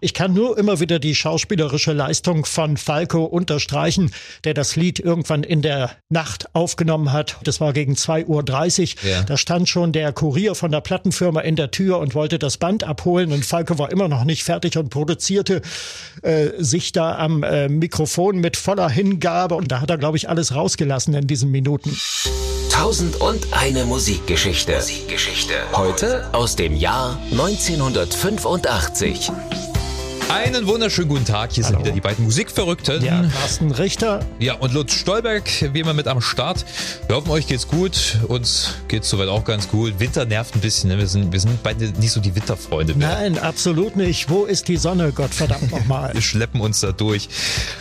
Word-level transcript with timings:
Ich 0.00 0.14
kann 0.14 0.32
nur 0.32 0.56
immer 0.56 0.80
wieder 0.80 0.98
die 0.98 1.14
schauspielerische 1.14 1.92
Leistung 1.92 2.46
von 2.46 2.76
Falco 2.76 3.24
unterstreichen, 3.24 4.12
der 4.44 4.54
das 4.54 4.76
Lied 4.76 4.98
irgendwann 4.98 5.42
in 5.42 5.60
der 5.62 5.90
Nacht 6.08 6.54
aufgenommen 6.54 7.12
hat. 7.12 7.36
Das 7.44 7.60
war 7.60 7.72
gegen 7.72 7.94
2.30 7.94 8.26
Uhr. 8.26 9.10
Ja. 9.10 9.22
Da 9.22 9.36
stand 9.36 9.68
schon 9.68 9.92
der 9.92 10.12
Kurier 10.12 10.54
von 10.54 10.70
der 10.70 10.80
Plattenfirma 10.80 11.40
in 11.40 11.56
der 11.56 11.70
Tür 11.70 11.98
und 11.98 12.14
wollte 12.14 12.38
das 12.38 12.56
Band 12.56 12.84
abholen 12.84 13.32
und 13.32 13.44
Falco 13.44 13.78
war 13.78 13.90
immer 13.90 14.08
noch 14.08 14.24
nicht 14.24 14.42
fertig 14.42 14.78
und 14.78 14.88
produzierte 14.88 15.60
äh, 16.22 16.48
sich 16.58 16.92
da 16.92 17.18
am 17.18 17.42
äh, 17.42 17.68
Mikrofon 17.68 18.38
mit 18.38 18.56
voller 18.56 18.88
Hingabe 18.88 19.54
und 19.54 19.70
da 19.70 19.80
hat 19.80 19.90
er, 19.90 19.98
glaube 19.98 20.16
ich, 20.16 20.28
alles 20.28 20.54
rausgelassen 20.54 21.12
in 21.14 21.26
diesen 21.26 21.50
Minuten. 21.50 21.96
Tausend 22.70 23.16
und 23.20 23.52
eine 23.52 23.84
Musikgeschichte. 23.84 24.76
Musikgeschichte. 24.76 25.54
Heute 25.74 26.32
aus 26.32 26.56
dem 26.56 26.74
Jahr 26.74 27.18
1985. 27.32 29.30
Einen 30.32 30.68
wunderschönen 30.68 31.08
guten 31.08 31.24
Tag. 31.24 31.50
Hier 31.50 31.64
Hallo. 31.64 31.74
sind 31.74 31.84
wieder 31.84 31.92
die 31.92 32.00
beiden 32.00 32.24
Musikverrückten. 32.24 33.04
Ja, 33.04 33.24
Carsten 33.36 33.72
Richter. 33.72 34.24
Ja, 34.38 34.54
und 34.54 34.72
Lutz 34.72 34.94
Stolberg, 34.94 35.50
wie 35.72 35.80
immer 35.80 35.92
mit 35.92 36.06
am 36.06 36.20
Start. 36.20 36.64
Wir 37.08 37.16
hoffen, 37.16 37.30
euch 37.30 37.48
geht's 37.48 37.66
gut. 37.66 38.16
Uns 38.28 38.74
geht's 38.86 39.10
soweit 39.10 39.28
auch 39.28 39.44
ganz 39.44 39.68
gut. 39.68 39.98
Winter 39.98 40.26
nervt 40.26 40.54
ein 40.54 40.60
bisschen. 40.60 40.90
Ne? 40.90 40.98
Wir, 40.98 41.08
sind, 41.08 41.32
wir 41.32 41.40
sind 41.40 41.60
beide 41.64 41.86
nicht 41.98 42.12
so 42.12 42.20
die 42.20 42.32
Winterfreunde 42.32 42.94
mehr. 42.94 43.08
Nein, 43.08 43.38
absolut 43.40 43.96
nicht. 43.96 44.30
Wo 44.30 44.44
ist 44.44 44.68
die 44.68 44.76
Sonne, 44.76 45.10
Gottverdammt 45.10 45.72
nochmal? 45.72 46.10
wir 46.14 46.22
schleppen 46.22 46.60
uns 46.60 46.78
da 46.78 46.92
durch. 46.92 47.28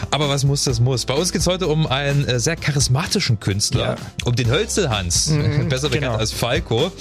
Aber 0.10 0.28
was 0.28 0.44
muss, 0.44 0.64
das 0.64 0.80
muss. 0.80 1.06
Bei 1.06 1.14
uns 1.14 1.32
geht's 1.32 1.46
heute 1.46 1.68
um 1.68 1.86
einen 1.86 2.28
äh, 2.28 2.40
sehr 2.40 2.56
charismatischen 2.56 3.40
Künstler. 3.40 3.82
Ja. 3.82 3.96
Um 4.26 4.36
den 4.36 4.50
Hölzelhans. 4.50 5.28
Mhm, 5.28 5.70
besser 5.70 5.90
bekannt 5.90 6.14
genau. 6.14 6.18
als 6.18 6.32
Falco. 6.32 6.92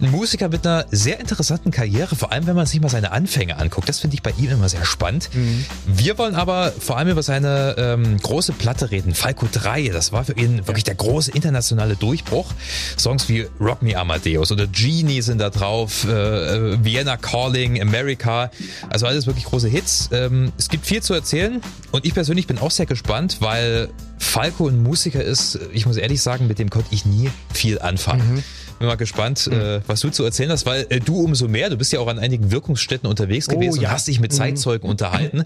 Ein 0.00 0.10
Musiker 0.10 0.48
mit 0.48 0.66
einer 0.66 0.86
sehr 0.90 1.20
interessanten 1.20 1.70
Karriere. 1.70 2.16
Vor 2.16 2.32
allem, 2.32 2.46
wenn 2.46 2.56
man 2.56 2.66
sich 2.66 2.80
mal 2.80 2.88
seine 2.88 3.12
Anfänge 3.12 3.58
anguckt. 3.58 3.88
Das 3.88 4.00
finde 4.00 4.14
ich 4.14 4.22
bei 4.22 4.32
ihm 4.38 4.50
immer 4.50 4.68
sehr 4.68 4.84
spannend. 4.84 5.30
Mhm. 5.32 5.64
Wir 5.86 6.18
wollen 6.18 6.34
aber 6.34 6.72
vor 6.78 6.98
allem 6.98 7.08
über 7.08 7.22
seine 7.22 7.74
ähm, 7.78 8.18
große 8.18 8.52
Platte 8.52 8.90
reden, 8.90 9.14
Falco 9.14 9.46
3. 9.50 9.88
Das 9.88 10.12
war 10.12 10.24
für 10.24 10.32
ihn 10.34 10.66
wirklich 10.66 10.84
der 10.84 10.94
große 10.94 11.30
internationale 11.32 11.96
Durchbruch. 11.96 12.52
Songs 12.98 13.28
wie 13.28 13.46
Rock 13.60 13.82
Me 13.82 13.96
Amadeus 13.96 14.50
oder 14.52 14.66
Genie 14.66 15.22
sind 15.22 15.38
da 15.38 15.50
drauf, 15.50 16.06
äh, 16.08 16.12
äh, 16.12 16.84
Vienna 16.84 17.16
Calling, 17.16 17.80
America. 17.80 18.50
Also 18.90 19.06
alles 19.06 19.26
wirklich 19.26 19.44
große 19.44 19.68
Hits. 19.68 20.08
Ähm, 20.12 20.52
es 20.58 20.68
gibt 20.68 20.86
viel 20.86 21.02
zu 21.02 21.14
erzählen 21.14 21.60
und 21.92 22.04
ich 22.04 22.14
persönlich 22.14 22.46
bin 22.46 22.58
auch 22.58 22.70
sehr 22.70 22.86
gespannt, 22.86 23.38
weil 23.40 23.88
Falco 24.18 24.68
ein 24.68 24.82
Musiker 24.82 25.22
ist, 25.22 25.58
ich 25.72 25.86
muss 25.86 25.96
ehrlich 25.96 26.22
sagen, 26.22 26.46
mit 26.46 26.58
dem 26.58 26.70
konnte 26.70 26.88
ich 26.92 27.04
nie 27.04 27.30
viel 27.52 27.78
anfangen. 27.78 28.34
Mhm. 28.34 28.42
Bin 28.84 28.88
mal 28.90 28.96
gespannt, 28.96 29.46
mhm. 29.50 29.80
was 29.86 30.00
du 30.00 30.10
zu 30.10 30.24
erzählen 30.24 30.50
hast, 30.50 30.66
weil 30.66 30.84
äh, 30.90 31.00
du 31.00 31.22
umso 31.22 31.48
mehr, 31.48 31.70
du 31.70 31.78
bist 31.78 31.90
ja 31.94 32.00
auch 32.00 32.06
an 32.06 32.18
einigen 32.18 32.50
Wirkungsstätten 32.50 33.08
unterwegs 33.08 33.48
oh, 33.48 33.54
gewesen 33.54 33.80
ja. 33.80 33.88
und 33.88 33.94
hast 33.94 34.08
dich 34.08 34.20
mit 34.20 34.30
mhm. 34.32 34.36
Zeitzeugen 34.36 34.86
mhm. 34.86 34.90
unterhalten. 34.90 35.44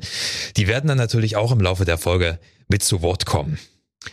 Die 0.57 0.67
werden 0.67 0.89
dann 0.89 0.99
natürlich 0.99 1.37
auch 1.37 1.53
im 1.53 1.61
Laufe 1.61 1.85
der 1.85 1.99
Folge 1.99 2.41
mit 2.67 2.83
zu 2.83 3.01
Wort 3.01 3.27
kommen. 3.27 3.57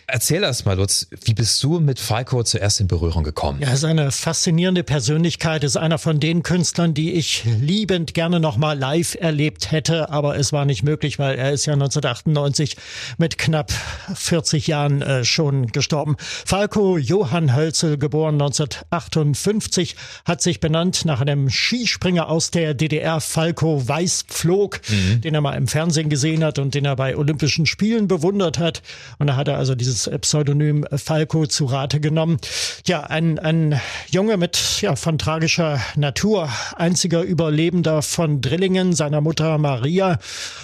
Erzähl 0.08 0.42
erst 0.42 0.66
mal, 0.66 0.78
Lutz, 0.78 1.08
wie 1.26 1.36
bist 1.36 1.62
du 1.64 1.80
mit 1.80 2.00
Falco 2.00 2.42
zuerst 2.44 2.80
in 2.80 2.88
Berührung 2.88 3.24
gekommen? 3.24 3.62
Ja, 3.62 3.68
er 3.68 3.74
ist 3.76 3.84
eine 3.84 4.12
faszinierende 4.12 4.84
Persönlichkeit, 4.84 5.64
ist 5.64 5.78
einer 5.78 6.00
von 6.00 6.20
den 6.20 6.42
Künstlern, 6.42 6.96
die 6.96 7.14
ich 7.14 7.44
liebend 7.44 8.16
gerne 8.16 8.40
nochmal 8.40 8.78
live 8.78 9.16
erlebt 9.20 9.72
hätte, 9.72 10.10
aber 10.10 10.38
es 10.38 10.52
war 10.52 10.66
nicht 10.66 10.82
möglich, 10.82 11.20
weil 11.20 11.36
er 11.38 11.52
ist 11.52 11.68
ja 11.68 11.74
1998 11.74 12.78
mit 13.20 13.38
knapp 13.38 13.72
40 14.14 14.66
Jahren 14.66 15.04
äh, 15.04 15.24
schon 15.24 15.68
gestorben. 15.68 16.16
Falco 16.20 16.98
Johann 16.98 17.56
Hölzel, 17.56 18.00
geboren 18.00 18.36
1958, 18.36 19.96
hat 20.26 20.42
sich 20.42 20.60
benannt 20.60 21.06
nach 21.06 21.22
einem 21.22 21.50
Skispringer 21.50 22.28
aus 22.28 22.50
der 22.50 22.74
DDR, 22.74 23.22
Falco 23.22 23.88
Weißpflog, 23.88 24.82
mhm. 24.90 25.22
den 25.22 25.36
er 25.36 25.42
mal 25.42 25.54
im 25.54 25.68
Fernsehen 25.68 26.10
gesehen 26.10 26.44
hat 26.44 26.58
und 26.58 26.74
den 26.74 26.86
er 26.86 26.96
bei 26.96 27.16
Olympischen 27.16 27.68
Spielen 27.68 28.08
bewundert 28.08 28.58
hat. 28.58 28.82
Und 29.20 29.28
da 29.28 29.36
hat 29.36 29.48
er 29.48 29.58
also 29.58 29.75
dieses 29.76 30.10
Pseudonym 30.22 30.86
Falco 30.96 31.46
zu 31.46 31.66
Rate 31.66 32.00
genommen. 32.00 32.38
Ja, 32.86 33.02
ein, 33.02 33.40
ein 33.40 33.80
Junge 34.10 34.38
mit 34.38 34.82
ja, 34.82 34.96
von 34.96 35.18
tragischer 35.18 35.80
Natur, 35.96 36.50
einziger 36.76 37.22
Überlebender 37.22 38.02
von 38.02 38.42
Drillingen, 38.42 38.94
seiner 38.94 39.22
Mutter 39.22 39.58
Maria 39.58 40.20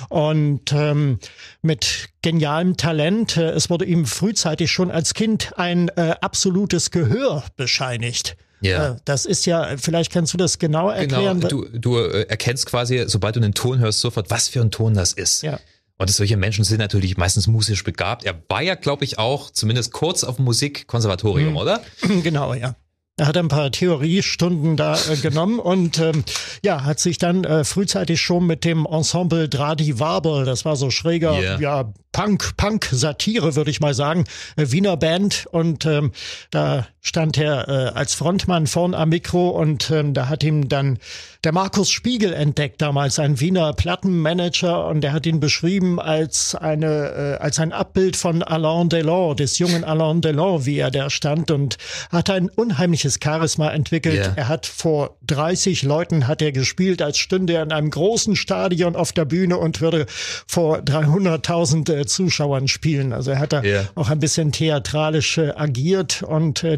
und 0.10 0.72
ähm, 0.74 1.20
mit 1.62 2.10
genialem 2.22 2.78
Talent. 2.78 3.38
Es 3.38 3.70
wurde 3.70 3.86
ihm 3.86 4.06
frühzeitig 4.06 4.72
schon 4.72 4.92
als 4.92 5.14
Kind 5.14 5.54
ein 5.58 5.90
äh, 5.90 6.16
absolutes 6.22 6.92
Gehör 6.92 7.44
bescheinigt. 7.58 8.36
Ja. 8.62 8.92
Äh, 8.92 8.96
das 9.06 9.26
ist 9.26 9.46
ja, 9.46 9.76
vielleicht 9.78 10.12
kannst 10.12 10.34
du 10.34 10.38
das 10.38 10.60
genau 10.60 10.90
erklären. 10.90 11.42
Genau, 11.42 11.64
du, 11.64 11.80
du 11.80 11.98
äh, 11.98 12.28
erkennst 12.30 12.68
quasi, 12.68 13.04
sobald 13.08 13.36
du 13.36 13.40
einen 13.42 13.54
Ton 13.54 13.80
hörst, 13.80 14.00
sofort, 14.00 14.30
was 14.30 14.48
für 14.48 14.62
ein 14.62 14.72
Ton 14.72 14.94
das 14.94 15.14
ist. 15.14 15.42
Ja. 15.42 15.60
Und 16.02 16.10
solche 16.10 16.36
Menschen 16.36 16.64
sind 16.64 16.80
natürlich 16.80 17.16
meistens 17.16 17.46
musisch 17.46 17.84
begabt. 17.84 18.24
Er 18.24 18.34
war 18.50 18.64
ja, 18.64 18.74
glaube 18.74 19.06
ich, 19.06 19.20
auch 19.20 19.52
zumindest 19.52 19.94
kurz 19.94 20.24
auf 20.24 20.38
dem 20.38 20.46
Musikkonservatorium, 20.46 21.52
mhm. 21.52 21.58
oder? 21.58 21.82
Genau, 22.24 22.56
ja. 22.56 22.76
Er 23.18 23.28
hat 23.28 23.38
ein 23.38 23.50
paar 23.50 23.72
Theoriestunden 23.72 24.78
da 24.78 24.98
äh, 24.98 25.16
genommen 25.18 25.60
und 25.60 26.00
ähm, 26.00 26.24
ja, 26.64 26.86
hat 26.86 27.00
sich 27.00 27.20
dann 27.20 27.44
äh, 27.44 27.64
frühzeitig 27.64 28.20
schon 28.20 28.48
mit 28.48 28.66
dem 28.66 28.88
Ensemble 28.88 29.48
Dradi 29.48 30.00
Wabel, 30.00 30.44
das 30.44 30.66
war 30.66 30.76
so 30.76 30.90
schräger, 30.90 31.40
yeah. 31.40 31.60
ja, 31.60 31.94
Punk, 32.14 32.58
Punk, 32.58 32.90
Satire, 32.92 33.56
würde 33.56 33.70
ich 33.70 33.80
mal 33.80 33.94
sagen, 33.94 34.26
äh, 34.56 34.72
Wiener 34.72 34.98
Band 34.98 35.46
und 35.52 35.86
ähm, 35.86 36.14
da 36.50 36.88
stand 37.00 37.38
er 37.38 37.68
äh, 37.70 37.72
als 37.94 38.16
Frontmann 38.16 38.66
vorn 38.66 38.96
am 38.96 39.10
Mikro 39.10 39.50
und 39.50 39.92
ähm, 39.92 40.16
da 40.16 40.28
hat 40.28 40.44
ihm 40.44 40.68
dann 40.68 40.98
der 41.44 41.54
Markus 41.54 41.90
Spiegel 41.90 42.34
entdeckt, 42.34 42.82
damals 42.82 43.18
ein 43.18 43.40
Wiener 43.40 43.74
Plattenmanager 43.74 44.86
und 44.86 45.02
der 45.02 45.12
hat 45.12 45.26
ihn 45.26 45.40
beschrieben 45.40 46.00
als 46.00 46.54
eine, 46.54 47.38
äh, 47.40 47.44
als 47.44 47.58
ein 47.58 47.74
Abbild 47.74 48.16
von 48.16 48.44
Alain 48.44 48.90
Delon, 48.90 49.36
des 49.36 49.58
jungen 49.58 49.84
Alain 49.84 50.22
Delon, 50.22 50.68
wie 50.68 50.78
er 50.78 50.92
da 50.92 51.10
stand 51.10 51.50
und 51.50 51.78
hat 52.12 52.30
ein 52.30 52.48
unheimliches 52.50 53.18
Charisma 53.24 53.72
entwickelt. 53.72 54.18
Yeah. 54.18 54.34
Er 54.36 54.48
hat 54.50 54.68
vor 54.68 55.18
30 55.26 55.82
Leuten 55.82 56.28
hat 56.28 56.44
er 56.44 56.52
gespielt, 56.52 57.02
als 57.02 57.18
stünde 57.18 57.54
er 57.54 57.64
in 57.64 57.72
einem 57.72 57.90
großen 57.90 58.36
Stadion 58.36 58.96
auf 58.96 59.12
der 59.12 59.26
Bühne 59.26 59.58
und 59.58 59.82
würde 59.82 60.06
vor 60.08 60.78
300.000 60.78 61.92
äh, 61.92 62.06
Zuschauern 62.06 62.68
spielen. 62.68 63.14
Also 63.14 63.32
er 63.32 63.40
hat 63.40 63.54
da 63.54 63.64
yeah. 63.64 63.88
auch 63.96 64.10
ein 64.10 64.20
bisschen 64.20 64.52
theatralisch 64.52 65.40
äh, 65.40 65.54
agiert 65.56 66.22
und 66.22 66.64
äh, 66.64 66.78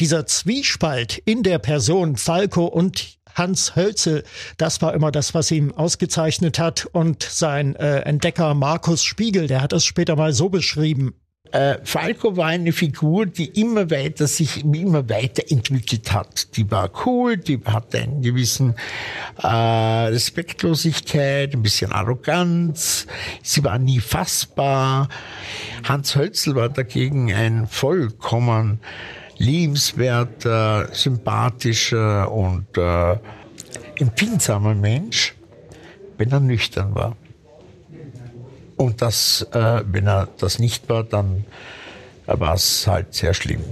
dieser 0.00 0.26
Zwiespalt 0.26 1.16
in 1.24 1.42
der 1.42 1.58
Person 1.58 2.16
Falco 2.16 2.66
und 2.66 3.21
Hans 3.34 3.76
Hölzel, 3.76 4.24
das 4.56 4.82
war 4.82 4.94
immer 4.94 5.10
das, 5.10 5.34
was 5.34 5.50
ihn 5.50 5.72
ausgezeichnet 5.72 6.58
hat. 6.58 6.86
Und 6.92 7.22
sein 7.22 7.76
äh, 7.76 8.00
Entdecker 8.00 8.54
Markus 8.54 9.04
Spiegel, 9.04 9.46
der 9.46 9.62
hat 9.62 9.72
es 9.72 9.84
später 9.84 10.16
mal 10.16 10.32
so 10.32 10.48
beschrieben. 10.48 11.14
Äh, 11.52 11.78
Falco 11.84 12.38
war 12.38 12.46
eine 12.46 12.72
Figur, 12.72 13.26
die 13.26 13.60
immer 13.60 13.90
weiter 13.90 14.26
sich 14.26 14.64
immer 14.64 15.10
weiterentwickelt 15.10 16.10
hat. 16.10 16.56
Die 16.56 16.70
war 16.70 16.90
cool, 17.04 17.36
die 17.36 17.60
hatte 17.66 17.98
einen 17.98 18.22
gewissen 18.22 18.74
äh, 19.42 19.46
Respektlosigkeit, 19.46 21.52
ein 21.52 21.62
bisschen 21.62 21.92
Arroganz. 21.92 23.06
Sie 23.42 23.62
war 23.64 23.78
nie 23.78 24.00
fassbar. 24.00 25.10
Hans 25.84 26.16
Hölzel 26.16 26.54
war 26.54 26.70
dagegen 26.70 27.30
ein 27.34 27.66
vollkommen 27.66 28.80
liebenswerter, 29.42 30.88
sympathischer 30.92 32.30
und 32.30 32.78
äh, 32.78 33.18
empfindsamer 33.96 34.74
Mensch, 34.74 35.34
wenn 36.16 36.30
er 36.30 36.38
nüchtern 36.38 36.94
war. 36.94 37.16
Und 38.76 39.02
das, 39.02 39.46
äh, 39.52 39.82
wenn 39.84 40.06
er 40.06 40.28
das 40.38 40.60
nicht 40.60 40.88
war, 40.88 41.02
dann 41.02 41.44
war 42.26 42.54
es 42.54 42.86
halt 42.86 43.14
sehr 43.14 43.34
schlimm. 43.34 43.64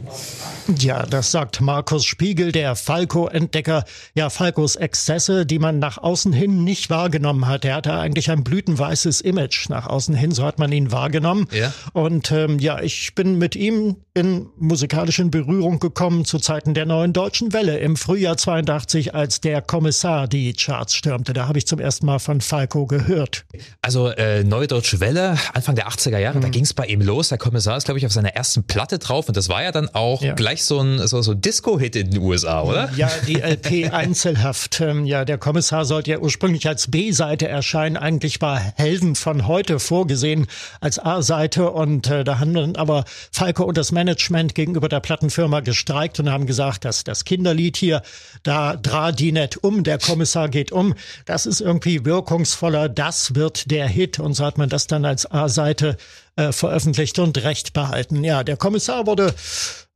Ja, 0.78 1.04
das 1.04 1.30
sagt 1.30 1.60
Markus 1.60 2.04
Spiegel, 2.04 2.52
der 2.52 2.76
Falco-Entdecker. 2.76 3.84
Ja, 4.14 4.30
Falcos 4.30 4.76
Exzesse, 4.76 5.44
die 5.44 5.58
man 5.58 5.78
nach 5.78 5.98
außen 5.98 6.32
hin 6.32 6.64
nicht 6.64 6.90
wahrgenommen 6.90 7.46
hat. 7.46 7.64
Er 7.64 7.76
hatte 7.76 7.92
eigentlich 7.94 8.30
ein 8.30 8.44
blütenweißes 8.44 9.20
Image. 9.20 9.68
Nach 9.68 9.86
außen 9.86 10.14
hin, 10.14 10.32
so 10.32 10.44
hat 10.44 10.58
man 10.58 10.70
ihn 10.72 10.92
wahrgenommen. 10.92 11.48
Ja. 11.52 11.72
Und 11.92 12.30
ähm, 12.32 12.58
ja, 12.58 12.80
ich 12.80 13.14
bin 13.14 13.38
mit 13.38 13.56
ihm 13.56 13.96
in 14.14 14.48
musikalischen 14.58 15.30
Berührung 15.30 15.78
gekommen 15.78 16.24
zu 16.24 16.38
Zeiten 16.38 16.74
der 16.74 16.86
neuen 16.86 17.12
deutschen 17.12 17.52
Welle 17.52 17.78
im 17.78 17.96
Frühjahr 17.96 18.36
82, 18.36 19.14
als 19.14 19.40
der 19.40 19.62
Kommissar 19.62 20.28
die 20.28 20.52
Charts 20.52 20.94
stürmte. 20.94 21.32
Da 21.32 21.48
habe 21.48 21.58
ich 21.58 21.66
zum 21.66 21.78
ersten 21.78 22.06
Mal 22.06 22.18
von 22.18 22.40
Falco 22.40 22.86
gehört. 22.86 23.44
Also 23.82 24.08
äh, 24.08 24.44
Neue 24.44 24.66
Deutsche 24.66 25.00
Welle, 25.00 25.36
Anfang 25.54 25.74
der 25.74 25.88
80er 25.88 26.18
Jahre, 26.18 26.38
mhm. 26.38 26.42
da 26.42 26.48
ging 26.48 26.64
es 26.64 26.74
bei 26.74 26.86
ihm 26.86 27.00
los. 27.00 27.28
Der 27.28 27.38
Kommissar 27.38 27.76
ist, 27.76 27.84
glaube 27.84 27.98
ich, 27.98 28.06
auf 28.06 28.12
seiner 28.12 28.34
ersten 28.34 28.64
Platte 28.64 28.98
drauf 28.98 29.28
und 29.28 29.36
das 29.36 29.48
war 29.48 29.62
ja 29.62 29.72
dann 29.72 29.88
auch 29.88 30.22
ja. 30.22 30.34
gleich 30.34 30.59
gleich 30.60 30.64
so 30.64 30.80
ein, 30.80 31.06
so, 31.06 31.22
so 31.22 31.34
Disco-Hit 31.34 31.96
in 31.96 32.10
den 32.10 32.22
USA, 32.22 32.62
oder? 32.62 32.90
Ja, 32.96 33.10
die 33.26 33.40
LP 33.40 33.90
Einzelhaft. 33.92 34.80
Ähm, 34.80 35.04
ja, 35.04 35.24
der 35.24 35.38
Kommissar 35.38 35.84
sollte 35.84 36.10
ja 36.10 36.18
ursprünglich 36.18 36.68
als 36.68 36.90
B-Seite 36.90 37.48
erscheinen. 37.48 37.96
Eigentlich 37.96 38.40
war 38.40 38.58
Helden 38.58 39.14
von 39.14 39.46
heute 39.46 39.78
vorgesehen 39.78 40.46
als 40.80 40.98
A-Seite 40.98 41.70
und 41.70 42.08
äh, 42.08 42.24
da 42.24 42.38
haben 42.38 42.54
dann 42.54 42.76
aber 42.76 43.04
Falco 43.32 43.64
und 43.64 43.78
das 43.78 43.92
Management 43.92 44.54
gegenüber 44.54 44.88
der 44.88 45.00
Plattenfirma 45.00 45.60
gestreikt 45.60 46.20
und 46.20 46.30
haben 46.30 46.46
gesagt, 46.46 46.84
dass 46.84 47.04
das 47.04 47.24
Kinderlied 47.24 47.76
hier, 47.76 48.02
da 48.42 48.76
dra 48.76 49.12
die 49.12 49.32
net 49.32 49.58
um, 49.62 49.82
der 49.82 49.98
Kommissar 49.98 50.48
geht 50.48 50.72
um, 50.72 50.94
das 51.24 51.46
ist 51.46 51.60
irgendwie 51.60 52.04
wirkungsvoller, 52.04 52.88
das 52.88 53.34
wird 53.34 53.70
der 53.70 53.88
Hit 53.88 54.18
und 54.18 54.34
so 54.34 54.44
hat 54.44 54.58
man 54.58 54.68
das 54.68 54.86
dann 54.86 55.04
als 55.04 55.30
A-Seite 55.30 55.96
äh, 56.36 56.52
veröffentlicht 56.52 57.18
und 57.18 57.42
Recht 57.42 57.72
behalten. 57.72 58.24
Ja, 58.24 58.44
der 58.44 58.56
Kommissar 58.56 59.06
wurde 59.06 59.34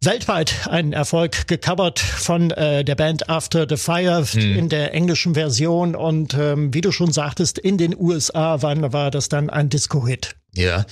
weltweit 0.04 0.68
ein 0.68 0.92
Erfolg 0.92 1.46
gecovert 1.46 1.98
von 1.98 2.50
äh, 2.50 2.84
der 2.84 2.94
Band 2.94 3.28
After 3.28 3.66
the 3.68 3.76
Fire 3.76 4.24
hm. 4.24 4.56
in 4.56 4.68
der 4.68 4.94
englischen 4.94 5.34
Version 5.34 5.94
und 5.94 6.34
ähm, 6.34 6.72
wie 6.74 6.80
du 6.80 6.92
schon 6.92 7.12
sagtest, 7.12 7.58
in 7.58 7.78
den 7.78 7.96
USA 7.96 8.62
war, 8.62 8.92
war 8.92 9.10
das 9.10 9.28
dann 9.28 9.50
ein 9.50 9.68
Disco-Hit. 9.68 10.36
Ja, 10.54 10.86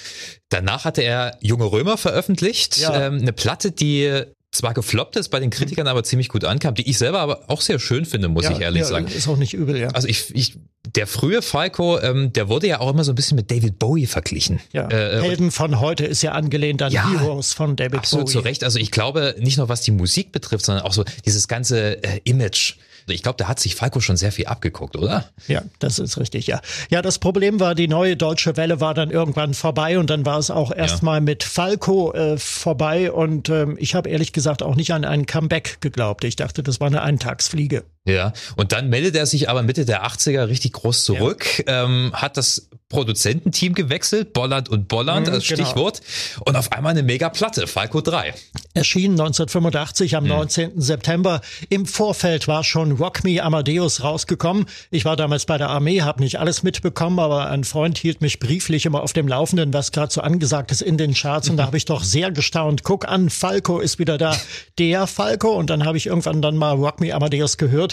danach 0.49 0.85
hatte 0.85 1.03
er 1.03 1.37
Junge 1.41 1.71
Römer 1.71 1.97
veröffentlicht, 1.97 2.79
ja. 2.79 3.07
ähm, 3.07 3.21
eine 3.21 3.33
Platte, 3.33 3.71
die 3.71 4.25
zwar 4.53 4.75
gefloppt 4.75 5.17
ist, 5.17 5.31
bei 5.31 5.41
den 5.41 5.51
Kritikern 5.51 5.87
aber 5.87 6.05
ziemlich 6.05 6.29
gut 6.29 6.45
ankam, 6.45 6.75
die 6.75 6.89
ich 6.89 6.99
selber 6.99 7.21
aber 7.21 7.45
auch 7.49 7.61
sehr 7.61 7.79
schön 7.79 8.05
finde, 8.05 8.29
muss 8.29 8.45
ja, 8.45 8.53
ich 8.53 8.61
ehrlich 8.61 8.83
ja, 8.83 8.89
sagen. 8.89 9.07
Ist 9.09 9.27
auch 9.27 9.39
nicht 9.39 9.55
übel, 9.55 9.79
ja. 9.79 9.89
Also 9.89 10.09
ich, 10.09 10.35
ich 10.35 10.59
der 10.95 11.07
frühe 11.07 11.43
Falco, 11.43 11.99
ähm, 11.99 12.33
der 12.33 12.49
wurde 12.49 12.67
ja 12.67 12.81
auch 12.81 12.91
immer 12.91 13.05
so 13.05 13.13
ein 13.13 13.15
bisschen 13.15 13.37
mit 13.37 13.51
David 13.51 13.79
Bowie 13.79 14.07
verglichen. 14.07 14.61
Ja. 14.73 14.89
Äh, 14.89 15.19
äh 15.19 15.23
Helden 15.23 15.51
von 15.51 15.81
heute 15.81 16.05
ist 16.05 16.23
ja 16.23 16.33
angelehnt 16.33 16.83
an 16.83 16.93
ja, 16.93 17.09
Heroes 17.09 17.55
von 17.55 17.77
David 17.77 17.99
absolut 17.99 18.27
Bowie. 18.27 18.31
Absolut 18.31 18.45
zu 18.45 18.49
Recht. 18.49 18.65
Also 18.65 18.79
ich 18.79 18.91
glaube 18.91 19.35
nicht 19.39 19.59
nur 19.59 19.69
was 19.69 19.83
die 19.83 19.91
Musik 19.91 20.33
betrifft, 20.33 20.67
sondern 20.67 20.85
auch 20.85 20.93
so 20.93 21.05
dieses 21.25 21.49
ganze 21.49 22.03
äh, 22.03 22.21
Image 22.25 22.77
ich 23.09 23.23
glaube, 23.23 23.37
da 23.37 23.49
hat 23.49 23.59
sich 23.59 23.75
Falco 23.75 24.01
schon 24.01 24.17
sehr 24.17 24.33
viel 24.33 24.47
abgeguckt, 24.47 24.97
oder? 24.97 25.29
Ja, 25.49 25.63
das 25.79 25.99
ist 25.99 26.19
richtig, 26.19 26.47
ja. 26.47 26.61
Ja, 26.91 27.03
das 27.03 27.19
Problem 27.19 27.59
war, 27.61 27.75
die 27.75 27.89
neue 27.89 28.17
deutsche 28.17 28.57
Welle 28.57 28.81
war 28.81 28.95
dann 28.95 29.11
irgendwann 29.11 29.55
vorbei 29.55 29.99
und 29.99 30.11
dann 30.11 30.25
war 30.25 30.39
es 30.39 30.51
auch 30.51 30.73
erstmal 30.75 31.17
ja. 31.17 31.21
mit 31.21 31.43
Falco 31.43 32.13
äh, 32.13 32.39
vorbei 32.39 33.11
und 33.11 33.49
ähm, 33.49 33.77
ich 33.79 33.95
habe 33.95 34.09
ehrlich 34.09 34.33
gesagt 34.33 34.63
auch 34.63 34.77
nicht 34.77 34.93
an 34.93 35.05
einen 35.05 35.27
Comeback 35.27 35.81
geglaubt. 35.81 36.25
Ich 36.25 36.37
dachte, 36.37 36.63
das 36.63 36.81
war 36.81 36.87
eine 36.87 37.03
Eintagsfliege. 37.03 37.85
Ja, 38.05 38.33
und 38.57 38.73
dann 38.73 38.89
meldet 38.89 39.15
er 39.15 39.27
sich 39.27 39.49
aber 39.49 39.63
Mitte 39.63 39.85
der 39.85 40.05
80er 40.05 40.49
richtig 40.49 40.73
groß 40.73 41.05
zurück, 41.05 41.63
ja. 41.69 41.85
ähm, 41.85 42.11
hat 42.13 42.37
das 42.37 42.69
Produzententeam 42.89 43.75
gewechselt, 43.75 44.33
Bolland 44.33 44.69
und 44.69 44.89
Bolland 44.89 45.29
mhm, 45.29 45.35
als 45.35 45.47
genau. 45.47 45.65
Stichwort, 45.65 46.01
und 46.45 46.57
auf 46.57 46.73
einmal 46.73 46.91
eine 46.91 47.05
mega 47.05 47.31
Platte, 47.31 47.67
Falco 47.67 48.01
3. 48.01 48.35
Erschien 48.75 49.13
1985 49.13 50.17
am 50.17 50.25
mhm. 50.25 50.31
19. 50.31 50.81
September. 50.81 51.41
Im 51.69 51.87
Vorfeld 51.87 52.49
war 52.49 52.65
schon 52.65 52.93
Rock 52.93 53.23
Me 53.23 53.43
Amadeus 53.43 54.03
rausgekommen. 54.03 54.67
Ich 54.91 55.05
war 55.05 55.17
damals 55.17 55.47
bei 55.47 55.57
der 55.57 55.71
Armee, 55.71 56.03
habe 56.03 56.23
nicht 56.23 56.41
alles 56.41 56.63
mitbekommen, 56.63 57.19
aber 57.19 57.51
ein 57.51 57.65
Freund 57.65 57.99
hielt 57.99 58.21
mich 58.21 58.41
brieflich 58.41 58.85
immer 58.85 59.03
auf 59.03 59.13
dem 59.13 59.29
Laufenden, 59.29 59.73
was 59.73 59.93
gerade 59.93 60.13
so 60.13 60.21
angesagt 60.21 60.73
ist 60.73 60.83
in 60.83 60.99
den 60.99 61.15
Charts. 61.15 61.49
Und 61.49 61.57
da 61.57 61.67
habe 61.67 61.77
ich 61.77 61.85
doch 61.85 62.03
sehr 62.03 62.31
gestaunt. 62.33 62.83
Guck 62.83 63.09
an, 63.09 63.31
Falco 63.31 63.79
ist 63.79 63.99
wieder 63.99 64.19
da. 64.19 64.37
Der 64.79 65.07
Falco. 65.07 65.53
Und 65.53 65.71
dann 65.71 65.85
habe 65.85 65.97
ich 65.97 66.07
irgendwann 66.07 66.43
dann 66.43 66.57
mal 66.57 66.73
Rock 66.75 67.01
Me 67.01 67.15
Amadeus 67.15 67.57
gehört 67.57 67.92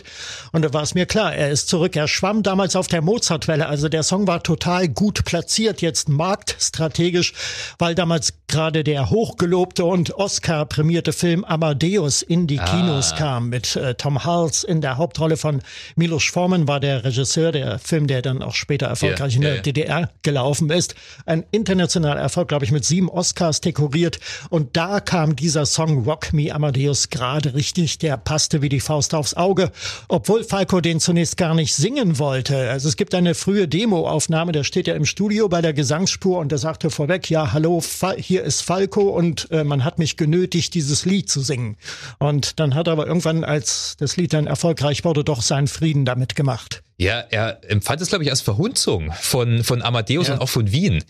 und 0.52 0.64
da 0.64 0.74
war 0.74 0.84
es 0.84 0.96
mir 0.96 1.06
klar, 1.06 1.34
er 1.34 1.50
ist 1.50 1.70
zurück. 1.70 1.96
Er 1.96 2.08
schwamm 2.08 2.44
damals 2.44 2.76
auf 2.76 2.88
der 2.88 3.02
Mozartwelle. 3.02 3.68
Also 3.68 3.90
der 3.90 4.04
Song 4.04 4.28
war 4.28 4.44
total 4.44 4.88
gut 4.88 5.26
platziert, 5.26 5.82
jetzt 5.82 6.10
marktstrategisch, 6.10 7.34
weil 7.78 7.96
damals 7.96 8.34
gerade 8.48 8.84
der 8.84 9.10
hochgelobte 9.10 9.86
und 9.86 10.16
Oscar-prämierte 10.16 11.14
Film 11.14 11.44
Amadeus 11.44 12.22
in 12.22 12.48
die 12.48 12.60
ah. 12.60 12.66
Kinos 12.66 13.16
kam 13.16 13.50
mit 13.50 13.76
äh, 13.76 13.96
Tom 13.96 14.24
Hals 14.24 14.64
in 14.64 14.82
der 14.82 14.98
Hauptrolle 14.98 15.38
von 15.38 15.62
Milos 15.96 16.26
Forman 16.26 16.68
war 16.68 16.80
der 16.80 17.04
Regisseur, 17.04 17.52
der 17.52 17.80
Film, 17.80 18.08
der 18.08 18.22
dann 18.22 18.42
auch 18.42 18.56
später 18.56 18.88
erfolgreich 18.88 19.34
yeah, 19.34 19.36
in 19.36 19.42
der 19.42 19.54
yeah. 19.54 19.62
DDR 19.62 20.10
gelaufen 20.24 20.70
ist. 20.70 20.96
Ein 21.26 21.46
internationaler 21.52 22.22
Erfolg, 22.22 22.48
glaube 22.48 22.66
ich, 22.66 22.72
mit 22.72 22.86
sieben 22.86 23.10
Oscars 23.10 23.62
dekoriert. 23.62 24.20
Und 24.50 24.78
da 24.78 25.00
kam 25.00 25.36
dieser 25.36 25.66
Song 25.66 26.04
Rock 26.06 26.34
Me 26.34 26.54
Amadeus 26.54 27.10
gerade 27.10 27.54
richtig. 27.54 27.98
Der 28.00 28.18
passte 28.18 28.62
wie 28.62 28.70
die 28.70 28.80
Faust 28.80 29.14
aufs 29.14 29.34
Auge 29.34 29.72
obwohl 30.08 30.44
Falco 30.44 30.82
den 30.82 31.00
zunächst 31.00 31.38
gar 31.38 31.54
nicht 31.54 31.76
singen 31.76 32.20
wollte. 32.20 32.70
Also 32.70 32.90
es 32.90 32.96
gibt 32.96 33.16
eine 33.16 33.36
frühe 33.36 33.68
Demoaufnahme, 33.68 34.52
der 34.52 34.64
steht 34.64 34.88
ja 34.88 34.96
im 34.96 35.06
Studio 35.06 35.50
bei 35.50 35.62
der 35.62 35.74
Gesangsspur 35.74 36.40
und 36.40 36.52
der 36.52 36.60
sagte 36.60 36.90
vorweg, 36.90 37.30
ja, 37.30 37.54
hallo, 37.54 37.82
hier 38.18 38.44
ist 38.44 38.62
Falco 38.62 39.10
und 39.10 39.50
äh, 39.52 39.64
man 39.64 39.84
hat 39.84 40.00
mich 40.00 40.18
genötigt, 40.18 40.74
dieses 40.74 41.06
Lied 41.06 41.30
zu 41.30 41.42
singen. 41.42 41.78
Und 42.18 42.60
dann 42.60 42.76
hat 42.76 42.88
er 42.88 42.94
aber 42.94 43.08
irgendwann, 43.08 43.44
als 43.44 43.96
das 43.98 44.18
Lied 44.18 44.34
dann 44.34 44.48
erfolgreich 44.48 45.06
wurde, 45.06 45.24
doch 45.24 45.42
seinen 45.42 45.68
Frieden 45.68 46.06
damit 46.06 46.36
gemacht. 46.36 46.84
Ja, 47.00 47.24
er 47.30 47.62
empfand 47.70 48.02
es, 48.02 48.10
glaube 48.10 48.26
ich, 48.26 48.30
als 48.30 48.42
Verhunzung 48.42 49.14
von, 49.14 49.64
von 49.64 49.82
Amadeus 49.82 50.28
ja. 50.28 50.34
und 50.34 50.42
auch 50.42 50.50
von 50.50 50.70
Wien. 50.74 51.02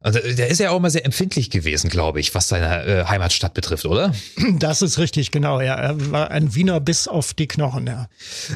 Also 0.00 0.18
der 0.20 0.48
ist 0.48 0.58
ja 0.58 0.70
auch 0.70 0.76
immer 0.76 0.90
sehr 0.90 1.04
empfindlich 1.04 1.48
gewesen, 1.50 1.90
glaube 1.90 2.18
ich, 2.18 2.34
was 2.34 2.48
seine 2.48 2.84
äh, 2.84 3.04
Heimatstadt 3.04 3.54
betrifft, 3.54 3.84
oder? 3.84 4.12
Das 4.58 4.82
ist 4.82 4.98
richtig, 4.98 5.30
genau. 5.30 5.60
Ja, 5.60 5.74
er 5.74 6.10
war 6.10 6.30
ein 6.30 6.54
Wiener 6.54 6.80
bis 6.80 7.06
auf 7.06 7.34
die 7.34 7.46
Knochen. 7.46 7.86
Ja. 7.86 8.08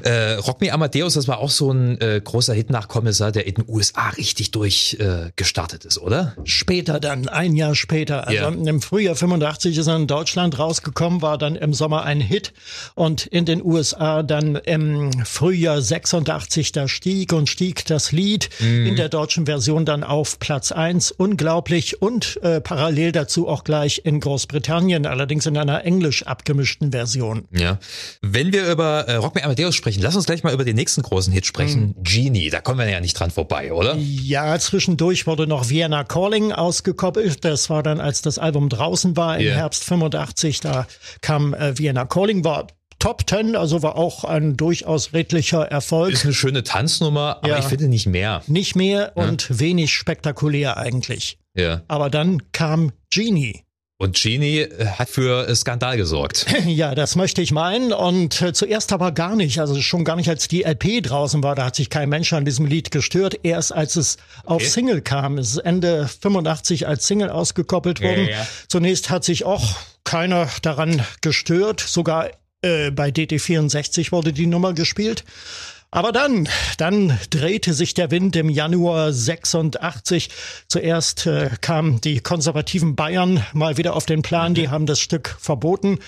Äh, 0.02 0.34
Rock 0.34 0.61
Me 0.61 0.73
Amadeus, 0.73 1.14
das 1.14 1.29
war 1.29 1.38
auch 1.38 1.50
so 1.50 1.70
ein 1.70 2.00
äh, 2.00 2.20
großer 2.23 2.55
Hit 2.55 2.70
nach 2.70 2.88
Kommissar, 2.88 3.31
der 3.31 3.46
in 3.46 3.55
den 3.55 3.64
USA 3.69 4.08
richtig 4.11 4.50
durchgestartet 4.50 5.85
äh, 5.85 5.88
ist, 5.88 5.99
oder? 5.99 6.35
Später 6.44 6.99
dann, 6.99 7.28
ein 7.28 7.55
Jahr 7.55 7.76
später. 7.76 8.26
Also 8.26 8.43
ja. 8.43 8.49
im 8.49 8.82
Frühjahr 8.82 9.14
85 9.14 9.78
ist 9.78 9.87
er 9.87 9.96
in 9.96 10.08
Deutschland 10.08 10.58
rausgekommen, 10.58 11.23
war 11.23 11.38
dann 11.38 11.55
im 11.55 11.75
Sommer 11.75 12.02
ein 12.02 12.20
Hit 12.20 12.52
und 12.94 13.26
in 13.26 13.44
den 13.44 13.64
USA 13.64 14.23
dann 14.25 14.56
im 14.56 15.11
Frühjahr 15.25 15.81
86 15.81 16.72
da 16.73 16.89
stieg 16.89 17.33
und 17.33 17.49
stieg 17.49 17.85
das 17.87 18.13
Lied 18.13 18.51
mhm. 18.61 18.87
in 18.87 18.97
der 18.97 19.09
deutschen 19.09 19.47
Version 19.47 19.85
dann 19.85 20.05
auf 20.05 20.39
Platz 20.39 20.73
eins 20.73 21.11
Unglaublich 21.11 22.03
und 22.03 22.41
äh, 22.43 22.61
parallel 22.61 23.13
dazu 23.13 23.49
auch 23.49 23.65
gleich 23.65 24.03
in 24.05 24.21
Großbritannien, 24.21 25.07
allerdings 25.07 25.47
in 25.47 25.57
einer 25.57 25.85
englisch 25.85 26.25
abgemischten 26.27 26.93
Version. 26.93 27.45
Ja. 27.51 27.79
Wenn 28.21 28.53
wir 28.53 28.71
über 28.71 29.09
äh, 29.09 29.17
Rock 29.17 29.35
Me 29.35 29.45
Amadeus 29.45 29.75
sprechen, 29.75 30.03
lass 30.03 30.17
uns 30.17 30.27
gleich 30.27 30.43
mal 30.43 30.53
über 30.53 30.65
den 30.65 30.77
nächsten 30.77 31.03
großen 31.03 31.33
Hit 31.33 31.47
sprechen. 31.47 31.95
Mhm. 31.97 32.03
Genie, 32.03 32.51
da 32.51 32.61
kommen 32.61 32.79
wir 32.79 32.89
ja 32.89 33.01
nicht 33.01 33.19
dran 33.19 33.31
vorbei, 33.31 33.73
oder? 33.73 33.97
Ja, 33.97 34.59
zwischendurch 34.59 35.27
wurde 35.27 35.47
noch 35.47 35.69
Vienna 35.69 36.05
Calling 36.05 36.53
ausgekoppelt. 36.53 37.45
Das 37.45 37.71
war 37.71 37.83
dann, 37.83 38.01
als 38.01 38.23
das 38.23 38.39
Album 38.39 38.69
draußen 38.69 39.17
war 39.17 39.39
im 39.39 39.47
yeah. 39.47 39.57
Herbst 39.57 39.85
85. 39.85 40.61
Da 40.61 40.87
kam 41.21 41.55
äh, 41.55 41.79
Vienna 41.79 42.05
Calling, 42.05 42.45
war 42.45 42.67
Top 43.02 43.26
Ten, 43.26 43.56
also 43.56 43.82
war 43.82 43.96
auch 43.96 44.22
ein 44.22 44.56
durchaus 44.56 45.12
redlicher 45.12 45.62
Erfolg. 45.66 46.12
Ist 46.12 46.22
eine 46.22 46.34
schöne 46.34 46.62
Tanznummer, 46.62 47.38
aber 47.38 47.49
ja. 47.49 47.58
ich 47.58 47.64
finde 47.64 47.88
nicht 47.88 48.06
mehr. 48.06 48.43
Nicht 48.46 48.76
mehr 48.76 49.12
ja. 49.16 49.25
und 49.25 49.58
wenig 49.58 49.93
spektakulär 49.93 50.76
eigentlich. 50.76 51.37
Ja. 51.56 51.82
Aber 51.88 52.10
dann 52.10 52.52
kam 52.52 52.93
Genie. 53.12 53.64
Und 53.99 54.14
Genie 54.22 54.60
äh, 54.60 54.87
hat 54.87 55.08
für 55.08 55.52
Skandal 55.56 55.96
gesorgt. 55.96 56.46
Ja, 56.64 56.94
das 56.94 57.16
möchte 57.16 57.43
ich 57.43 57.50
meinen. 57.50 57.93
Und 57.93 58.40
äh, 58.40 58.52
zuerst 58.52 58.93
aber 58.93 59.10
gar 59.10 59.34
nicht. 59.34 59.58
Also 59.58 59.81
schon 59.81 60.04
gar 60.04 60.14
nicht, 60.14 60.28
als 60.28 60.46
die 60.46 60.62
LP 60.62 61.02
draußen 61.02 61.43
war. 61.43 61.56
Da 61.56 61.64
hat 61.64 61.75
sich 61.75 61.90
kein 61.90 62.08
Mensch 62.08 62.32
an 62.32 62.44
diesem 62.44 62.66
Lied 62.66 62.93
gestört. 62.93 63.40
Erst 63.43 63.72
als 63.72 63.96
es 63.96 64.16
auf 64.44 64.62
okay. 64.62 64.66
Single 64.66 65.00
kam. 65.00 65.38
Es 65.38 65.50
ist 65.50 65.58
Ende 65.58 66.06
85 66.06 66.87
als 66.87 67.09
Single 67.09 67.30
ausgekoppelt 67.30 68.00
worden. 68.00 68.26
Ja, 68.26 68.38
ja. 68.38 68.47
Zunächst 68.68 69.11
hat 69.11 69.25
sich 69.25 69.44
auch 69.44 69.75
keiner 70.04 70.49
daran 70.62 71.04
gestört. 71.21 71.80
Sogar 71.80 72.30
äh, 72.62 72.90
bei 72.90 73.11
DT64 73.11 74.12
wurde 74.12 74.33
die 74.33 74.47
Nummer 74.47 74.73
gespielt. 74.73 75.25
Aber 75.95 76.11
dann, 76.11 76.49
dann 76.78 77.19
drehte 77.28 77.75
sich 77.75 77.92
der 77.92 78.11
Wind 78.11 78.35
im 78.37 78.49
Januar 78.49 79.12
86. 79.12 80.31
Zuerst 80.66 81.26
äh, 81.26 81.50
kamen 81.61 82.00
die 82.00 82.21
konservativen 82.21 82.97
Bayern 82.97 83.45
mal 83.52 83.76
wieder 83.76 83.95
auf 83.95 84.07
den 84.07 84.23
Plan, 84.23 84.54
die 84.54 84.71
haben 84.71 84.87
das 84.87 85.00
Stück 85.00 85.37
verboten. 85.38 85.99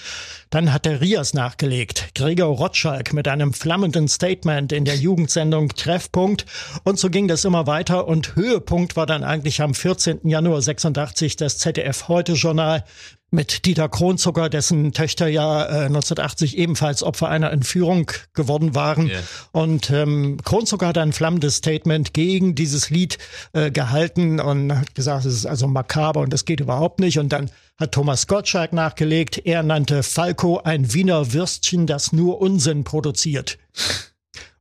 Dann 0.48 0.72
hat 0.72 0.86
der 0.86 1.02
Rias 1.02 1.34
nachgelegt, 1.34 2.14
Gregor 2.14 2.56
Rotschalk 2.56 3.12
mit 3.12 3.28
einem 3.28 3.52
flammenden 3.52 4.08
Statement 4.08 4.72
in 4.72 4.86
der 4.86 4.96
Jugendsendung 4.96 5.68
Treffpunkt. 5.68 6.46
Und 6.84 6.98
so 6.98 7.10
ging 7.10 7.28
das 7.28 7.44
immer 7.44 7.66
weiter 7.66 8.08
und 8.08 8.36
Höhepunkt 8.36 8.96
war 8.96 9.04
dann 9.04 9.22
eigentlich 9.22 9.60
am 9.60 9.74
14. 9.74 10.20
Januar 10.22 10.62
86 10.62 11.36
das 11.36 11.58
ZDF 11.58 12.08
Heute 12.08 12.32
Journal 12.32 12.84
mit 13.30 13.66
Dieter 13.66 13.88
Kronzucker, 13.88 14.48
dessen 14.48 14.92
Töchter 14.92 15.26
ja 15.26 15.64
äh, 15.64 15.86
1980 15.86 16.56
ebenfalls 16.56 17.02
Opfer 17.02 17.28
einer 17.28 17.50
Entführung 17.50 18.10
geworden 18.32 18.74
waren. 18.74 19.08
Yeah. 19.08 19.20
Und 19.52 19.90
ähm, 19.90 20.38
Kronzucker 20.44 20.88
hat 20.88 20.98
ein 20.98 21.12
flammendes 21.12 21.56
Statement 21.56 22.14
gegen 22.14 22.54
dieses 22.54 22.90
Lied 22.90 23.18
äh, 23.52 23.70
gehalten 23.70 24.40
und 24.40 24.76
hat 24.76 24.94
gesagt, 24.94 25.24
es 25.24 25.34
ist 25.34 25.46
also 25.46 25.66
makaber 25.66 26.20
und 26.20 26.32
das 26.32 26.44
geht 26.44 26.60
überhaupt 26.60 27.00
nicht. 27.00 27.18
Und 27.18 27.30
dann 27.30 27.50
hat 27.76 27.92
Thomas 27.92 28.26
Gottschalk 28.26 28.72
nachgelegt, 28.72 29.38
er 29.44 29.62
nannte 29.62 30.02
Falco 30.02 30.60
ein 30.62 30.94
Wiener 30.94 31.32
Würstchen, 31.32 31.86
das 31.86 32.12
nur 32.12 32.40
Unsinn 32.40 32.84
produziert. 32.84 33.58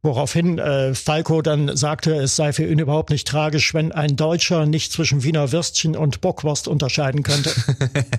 Woraufhin 0.03 0.59
äh, 0.59 0.93
Falco 0.93 1.41
dann 1.41 1.77
sagte, 1.77 2.13
es 2.15 2.35
sei 2.35 2.51
für 2.51 2.65
ihn 2.65 2.77
überhaupt 2.77 3.09
nicht 3.09 3.25
tragisch, 3.25 3.73
wenn 3.73 3.93
ein 3.93 4.17
Deutscher 4.17 4.65
nicht 4.65 4.91
zwischen 4.91 5.23
Wiener 5.23 5.53
Würstchen 5.53 5.95
und 5.95 6.19
Bockwurst 6.19 6.67
unterscheiden 6.67 7.23
könnte. 7.23 7.51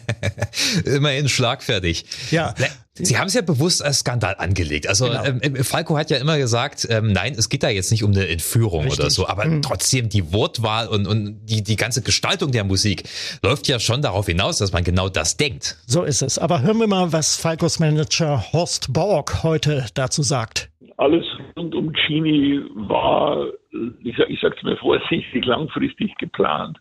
Immerhin 0.86 1.28
schlagfertig. 1.28 2.06
Ja. 2.30 2.54
Sie 2.96 3.18
haben 3.18 3.26
es 3.26 3.34
ja 3.34 3.42
bewusst 3.42 3.82
als 3.82 3.98
Skandal 3.98 4.36
angelegt. 4.38 4.86
Also 4.86 5.06
genau. 5.06 5.24
ähm, 5.24 5.40
ähm, 5.42 5.64
Falco 5.64 5.98
hat 5.98 6.10
ja 6.10 6.16
immer 6.16 6.38
gesagt, 6.38 6.86
ähm, 6.88 7.12
nein, 7.12 7.34
es 7.36 7.48
geht 7.48 7.64
da 7.64 7.68
jetzt 7.68 7.90
nicht 7.90 8.04
um 8.04 8.12
eine 8.12 8.28
Entführung 8.28 8.84
Richtig. 8.84 9.00
oder 9.00 9.10
so, 9.10 9.28
aber 9.28 9.44
mhm. 9.44 9.62
trotzdem 9.62 10.08
die 10.08 10.32
Wortwahl 10.32 10.86
und, 10.86 11.06
und 11.06 11.44
die, 11.44 11.62
die 11.62 11.76
ganze 11.76 12.02
Gestaltung 12.02 12.52
der 12.52 12.62
Musik 12.62 13.02
läuft 13.42 13.66
ja 13.66 13.80
schon 13.80 14.00
darauf 14.00 14.26
hinaus, 14.26 14.58
dass 14.58 14.72
man 14.72 14.84
genau 14.84 15.08
das 15.08 15.36
denkt. 15.36 15.76
So 15.86 16.04
ist 16.04 16.22
es. 16.22 16.38
Aber 16.38 16.62
hören 16.62 16.78
wir 16.78 16.86
mal, 16.86 17.12
was 17.12 17.34
Falcos 17.34 17.80
Manager 17.80 18.52
Horst 18.52 18.92
Borg 18.92 19.42
heute 19.42 19.86
dazu 19.94 20.22
sagt. 20.22 20.70
Alles 20.96 21.24
rund 21.56 21.74
um 21.74 21.92
Genie 21.92 22.62
war, 22.74 23.48
ich, 24.02 24.18
ich 24.18 24.40
sage 24.40 24.54
es 24.56 24.62
mir 24.62 24.76
vorsichtig, 24.76 25.44
langfristig 25.44 26.16
geplant. 26.18 26.78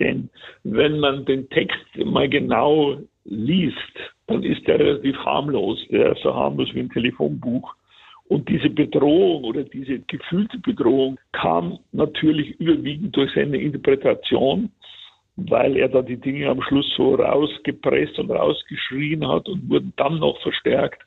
Denn 0.00 0.30
wenn 0.64 0.98
man 0.98 1.24
den 1.24 1.48
Text 1.50 1.86
mal 2.04 2.28
genau 2.28 2.96
liest, 3.24 3.76
dann 4.26 4.42
ist 4.42 4.66
der 4.66 4.80
relativ 4.80 5.16
harmlos. 5.18 5.78
Der 5.90 6.12
ist 6.12 6.22
so 6.22 6.34
harmlos 6.34 6.68
wie 6.74 6.80
ein 6.80 6.90
Telefonbuch. 6.90 7.74
Und 8.28 8.48
diese 8.48 8.70
Bedrohung 8.70 9.44
oder 9.44 9.62
diese 9.62 10.00
gefühlte 10.00 10.58
Bedrohung 10.58 11.18
kam 11.32 11.78
natürlich 11.92 12.58
überwiegend 12.58 13.14
durch 13.16 13.32
seine 13.34 13.58
Interpretation, 13.58 14.70
weil 15.36 15.76
er 15.76 15.88
da 15.88 16.02
die 16.02 16.16
Dinge 16.16 16.48
am 16.48 16.62
Schluss 16.62 16.90
so 16.96 17.14
rausgepresst 17.14 18.18
und 18.18 18.30
rausgeschrien 18.30 19.26
hat 19.28 19.48
und 19.48 19.68
wurden 19.68 19.92
dann 19.96 20.18
noch 20.18 20.40
verstärkt 20.40 21.02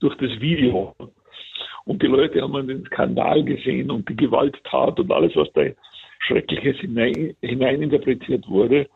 durch 0.00 0.16
das 0.16 0.40
Video. 0.40 0.94
Und 1.86 2.02
die 2.02 2.06
Leute 2.06 2.42
haben 2.42 2.66
den 2.66 2.84
Skandal 2.86 3.44
gesehen 3.44 3.90
und 3.90 4.08
die 4.08 4.16
Gewalttat 4.16 4.98
und 5.00 5.10
alles, 5.10 5.34
was 5.36 5.48
da 5.54 5.62
Schreckliches 6.18 6.76
hinein, 6.78 7.36
hineininterpretiert 7.40 8.46
wurde 8.48 8.86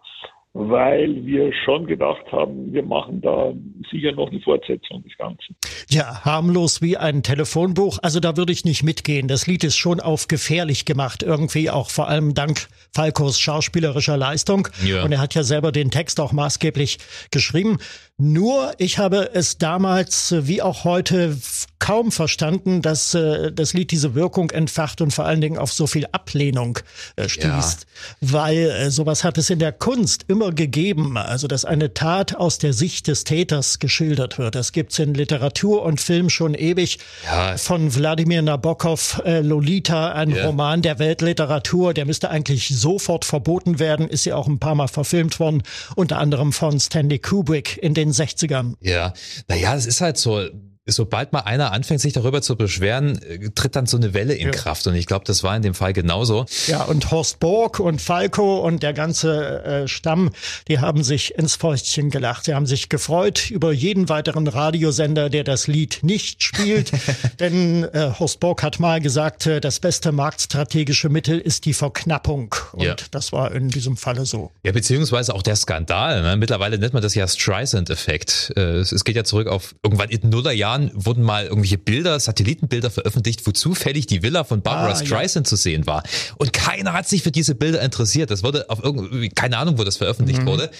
weil 0.52 1.25
wir 1.25 1.52
schon 1.64 1.87
gedacht 1.87 2.25
haben, 2.32 2.73
wir 2.73 2.82
machen 2.82 3.20
da 3.20 3.52
sicher 3.88 4.12
noch 4.12 4.30
eine 4.30 4.40
Fortsetzung 4.40 5.02
des 5.04 5.16
Ganzen. 5.16 5.54
Ja, 5.88 6.25
harmlos 6.25 6.82
wie 6.82 6.97
ein 6.97 7.23
Telefonbuch. 7.23 7.99
Also 8.02 8.18
da 8.18 8.37
würde 8.37 8.52
ich 8.52 8.64
nicht 8.64 8.82
mitgehen. 8.82 9.28
Das 9.28 9.47
Lied 9.47 9.62
ist 9.62 9.76
schon 9.76 10.00
auf 10.00 10.26
gefährlich 10.26 10.85
gemacht, 10.87 11.23
irgendwie 11.23 11.70
auch 11.70 11.90
vor 11.90 12.09
allem 12.09 12.35
dank 12.35 12.66
Falkos 12.92 13.38
schauspielerischer 13.38 14.16
Leistung. 14.16 14.66
Ja. 14.85 15.04
Und 15.04 15.12
er 15.12 15.20
hat 15.20 15.35
ja 15.35 15.44
selber 15.44 15.70
den 15.70 15.92
Text 15.92 16.18
auch 16.18 16.32
maßgeblich 16.32 16.99
geschrieben. 17.30 17.78
Nur, 18.20 18.74
ich 18.76 18.98
habe 18.98 19.30
es 19.32 19.56
damals 19.56 20.34
wie 20.38 20.60
auch 20.60 20.84
heute 20.84 21.38
kaum 21.78 22.12
verstanden, 22.12 22.82
dass 22.82 23.14
äh, 23.14 23.50
das 23.50 23.72
Lied 23.72 23.90
diese 23.90 24.14
Wirkung 24.14 24.50
entfacht 24.50 25.00
und 25.00 25.12
vor 25.12 25.24
allen 25.24 25.40
Dingen 25.40 25.58
auf 25.58 25.72
so 25.72 25.86
viel 25.86 26.06
Ablehnung 26.12 26.78
äh, 27.16 27.28
stieß. 27.28 27.44
Ja. 27.46 27.76
Weil 28.20 28.58
äh, 28.58 28.90
sowas 28.90 29.24
hat 29.24 29.38
es 29.38 29.48
in 29.48 29.58
der 29.58 29.72
Kunst 29.72 30.26
immer 30.28 30.52
gegeben. 30.52 31.16
Also, 31.16 31.48
dass 31.48 31.64
eine 31.64 31.94
Tat 31.94 32.36
aus 32.36 32.58
der 32.58 32.74
Sicht 32.74 33.08
des 33.08 33.24
Täters 33.24 33.78
geschildert 33.78 34.38
wird. 34.38 34.54
Das 34.54 34.72
gibt's 34.72 34.98
in 34.98 35.14
Literatur 35.14 35.82
und 35.82 36.00
Film 36.00 36.28
schon 36.28 36.54
ewig. 36.54 36.98
Ja. 37.24 37.56
Von 37.56 37.94
Wladimir 37.94 38.42
Nabokov, 38.42 39.22
äh, 39.24 39.40
Lolita, 39.40 40.12
ein 40.12 40.30
ja. 40.30 40.44
Roman 40.44 40.82
der 40.82 40.98
Weltliteratur. 40.98 41.94
Der 41.94 42.04
müsste 42.04 42.30
eigentlich 42.30 42.68
sofort 42.68 43.24
verboten 43.24 43.78
werden. 43.78 44.06
Ist 44.06 44.26
ja 44.26 44.36
auch 44.36 44.46
ein 44.46 44.58
paar 44.58 44.74
Mal 44.74 44.88
verfilmt 44.88 45.40
worden. 45.40 45.62
Unter 45.96 46.18
anderem 46.18 46.52
von 46.52 46.78
Stanley 46.78 47.18
Kubrick 47.18 47.78
in 47.82 47.94
den 47.94 48.09
60ern. 48.12 48.74
Ja, 48.80 49.12
naja, 49.48 49.74
es 49.74 49.86
ist 49.86 50.00
halt 50.00 50.16
so, 50.16 50.48
sobald 50.90 51.32
mal 51.32 51.40
einer 51.40 51.73
anfängt, 51.73 52.00
sich 52.00 52.12
darüber 52.12 52.42
zu 52.42 52.56
beschweren, 52.56 53.20
äh, 53.23 53.50
tritt 53.54 53.76
dann 53.76 53.87
so 53.87 53.97
eine 53.97 54.14
Welle 54.14 54.35
in 54.35 54.47
ja. 54.47 54.52
Kraft. 54.52 54.87
Und 54.87 54.94
ich 54.94 55.06
glaube, 55.06 55.25
das 55.25 55.42
war 55.42 55.56
in 55.56 55.62
dem 55.62 55.75
Fall 55.75 55.92
genauso. 55.92 56.47
Ja, 56.66 56.85
und 56.85 57.11
Horst 57.11 57.40
Borg 57.40 57.80
und 57.80 58.00
Falco 58.00 58.61
und 58.61 58.82
der 58.82 58.92
ganze 58.92 59.64
äh, 59.64 59.88
Stamm, 59.88 60.30
die 60.68 60.78
haben 60.78 61.02
sich 61.02 61.35
ins 61.37 61.56
Fäustchen 61.56 62.11
gelacht. 62.11 62.44
Sie 62.44 62.54
haben 62.54 62.66
sich 62.66 62.88
gefreut 62.88 63.50
über 63.50 63.73
jeden 63.73 64.09
weiteren 64.09 64.47
Radiosender, 64.47 65.30
der 65.30 65.44
das 65.44 65.66
Lied 65.66 66.00
nicht 66.02 66.42
spielt. 66.42 66.92
Denn 67.40 67.85
äh, 67.85 68.12
Horst 68.18 68.40
Borg 68.40 68.62
hat 68.62 68.80
mal 68.80 69.00
gesagt, 69.00 69.47
äh, 69.47 69.61
das 69.61 69.80
beste 69.80 70.12
marktstrategische 70.12 71.09
Mittel 71.09 71.38
ist 71.38 71.64
die 71.64 71.75
Verknappung. 71.75 72.54
Und 72.73 72.82
ja. 72.82 72.97
das 73.11 73.32
war 73.32 73.52
in 73.52 73.68
diesem 73.68 73.97
Falle 73.97 74.26
so. 74.26 74.50
Ja, 74.64 74.73
beziehungsweise 74.73 75.35
auch 75.35 75.42
der 75.42 75.56
Skandal. 75.56 76.23
Ne? 76.23 76.37
Mittlerweile 76.37 76.78
nennt 76.78 76.92
man 76.92 77.02
das 77.02 77.14
ja 77.14 77.26
Streisand-Effekt. 77.26 78.52
Äh, 78.56 78.80
es 78.80 79.04
geht 79.04 79.16
ja 79.16 79.25
zurück 79.25 79.49
auf 79.49 79.75
irgendwann 79.82 80.11
in 80.11 80.20
den 80.20 80.30
Nullerjahren 80.30 80.79
Jahren 80.80 80.90
wurden 80.94 81.22
mal 81.22 81.44
irgendwelche 81.44 81.78
Bilder, 81.78 82.18
Satellitenbilder 82.18 82.90
veröffentlicht, 82.90 83.46
wo 83.46 83.50
zufällig 83.50 84.06
die 84.06 84.22
Villa 84.22 84.44
von 84.44 84.62
Barbara 84.62 84.92
ah, 84.92 84.96
Streisand 84.96 85.46
ja. 85.46 85.49
zu 85.49 85.56
sehen 85.56 85.87
war. 85.87 86.02
Und 86.37 86.52
keiner 86.52 86.92
hat 86.92 87.08
sich 87.08 87.22
für 87.22 87.30
diese 87.30 87.54
Bilder 87.54 87.80
interessiert. 87.82 88.30
Das 88.30 88.42
wurde 88.42 88.68
auf 88.70 88.82
irgendwie, 88.82 89.28
keine 89.28 89.58
Ahnung, 89.58 89.78
wo 89.78 89.84
das 89.84 89.99
veröffentlicht 89.99 90.42
mhm. 90.42 90.46
wurde. 90.46 90.70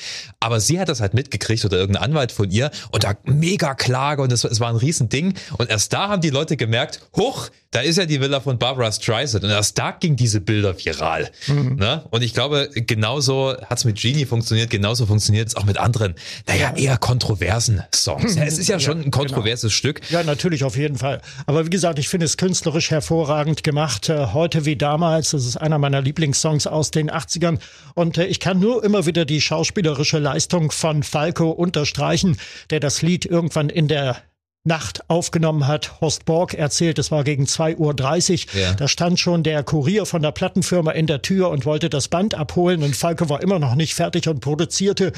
Aber 0.41 0.61
sie 0.61 0.81
hat 0.81 0.89
das 0.89 1.01
halt 1.01 1.15
mitgekriegt 1.15 1.65
oder 1.65 1.79
irgendein 1.79 2.05
Anwalt 2.05 2.33
von 2.33 2.51
ihr 2.51 2.71
und 2.91 3.05
da 3.05 3.15
mega 3.25 3.75
Klage 3.75 4.23
und 4.23 4.33
es 4.33 4.61
war 4.61 4.71
ein 4.71 4.77
Riesending. 4.77 5.35
Und 5.59 5.71
erst 5.71 5.93
da 5.93 6.09
haben 6.09 6.23
die 6.23 6.31
Leute 6.31 6.57
gemerkt, 6.57 7.01
hoch, 7.17 7.51
da 7.73 7.81
ist 7.81 7.99
ja 7.99 8.07
die 8.07 8.21
Villa 8.21 8.41
von 8.41 8.59
Barbara 8.59 8.91
Streisand 8.91 9.45
und 9.45 9.51
erst 9.51 9.79
da 9.79 9.93
ging 9.93 10.17
diese 10.17 10.41
Bilder 10.41 10.77
viral. 10.77 11.31
Mhm. 11.47 11.77
Ne? 11.77 12.05
Und 12.11 12.23
ich 12.23 12.35
glaube, 12.35 12.69
genauso 12.75 13.57
hat 13.65 13.79
es 13.79 13.85
mit 13.85 14.01
Genie 14.01 14.27
funktioniert, 14.27 14.71
genauso 14.71 15.07
funktioniert 15.07 15.49
es 15.49 15.57
auch 15.57 15.65
mit 15.65 15.79
anderen, 15.79 16.17
naja, 16.49 16.75
eher 16.75 16.99
kontroversen 16.99 17.83
Songs. 17.95 18.35
Ja, 18.35 18.43
es 18.43 18.59
ist 18.59 18.69
ja, 18.69 18.77
ja 18.77 18.81
schon 18.81 18.99
ein 18.99 19.05
genau. 19.05 19.19
kontroverses 19.19 19.71
genau. 19.71 19.79
Stück. 19.79 20.01
Ja, 20.11 20.25
natürlich, 20.25 20.65
auf 20.65 20.77
jeden 20.77 20.99
Fall. 20.99 21.21
Aber 21.47 21.65
wie 21.65 21.71
gesagt, 21.71 22.01
ich 22.01 22.09
finde 22.09 22.27
es 22.27 22.37
künstlerisch 22.37 22.91
hervorragend 22.91 23.63
gemacht. 23.63 24.09
Äh, 24.09 24.27
heute 24.33 24.65
wie 24.65 24.75
damals. 24.75 25.31
Das 25.31 25.47
ist 25.47 25.57
einer 25.57 25.79
meiner 25.79 26.01
Lieblingssongs 26.03 26.67
aus 26.67 26.91
den 26.91 27.09
80ern. 27.09 27.59
Und 27.95 28.19
äh, 28.19 28.27
ich 28.27 28.41
kann 28.41 28.59
nur 28.59 28.83
immer 28.83 29.07
wieder 29.07 29.25
die 29.25 29.41
schauspielerische 29.41 30.19
Leistung 30.19 30.73
von 30.73 31.05
Falco 31.05 31.51
unterstreichen, 31.51 32.37
der 32.71 32.81
das 32.81 33.03
Lied 33.03 33.27
irgendwann 33.27 33.69
in 33.69 33.87
der 33.87 34.17
Nacht 34.65 35.09
aufgenommen 35.09 35.67
hat. 35.67 36.03
Horst 36.03 36.27
Borg 36.27 36.53
erzählt, 36.53 36.99
es 36.99 37.11
war 37.11 37.25
gegen 37.25 37.45
2.30 37.45 37.79
Uhr. 37.79 38.61
Ja. 38.61 38.75
Da 38.75 38.89
stand 38.89 39.19
schon 39.19 39.43
der 39.43 39.63
Kurier 39.63 40.05
von 40.05 40.21
der 40.21 40.33
Plattenfirma 40.33 40.91
in 40.91 41.07
der 41.07 41.23
Tür 41.23 41.49
und 41.49 41.65
wollte 41.65 41.89
das 41.89 42.09
Band 42.09 42.35
abholen 42.35 42.83
und 42.83 42.95
Falke 42.95 43.31
war 43.31 43.41
immer 43.41 43.59
noch 43.59 43.75
nicht 43.75 43.95
fertig 43.95 44.29
und 44.29 44.41
produzierte 44.41 45.13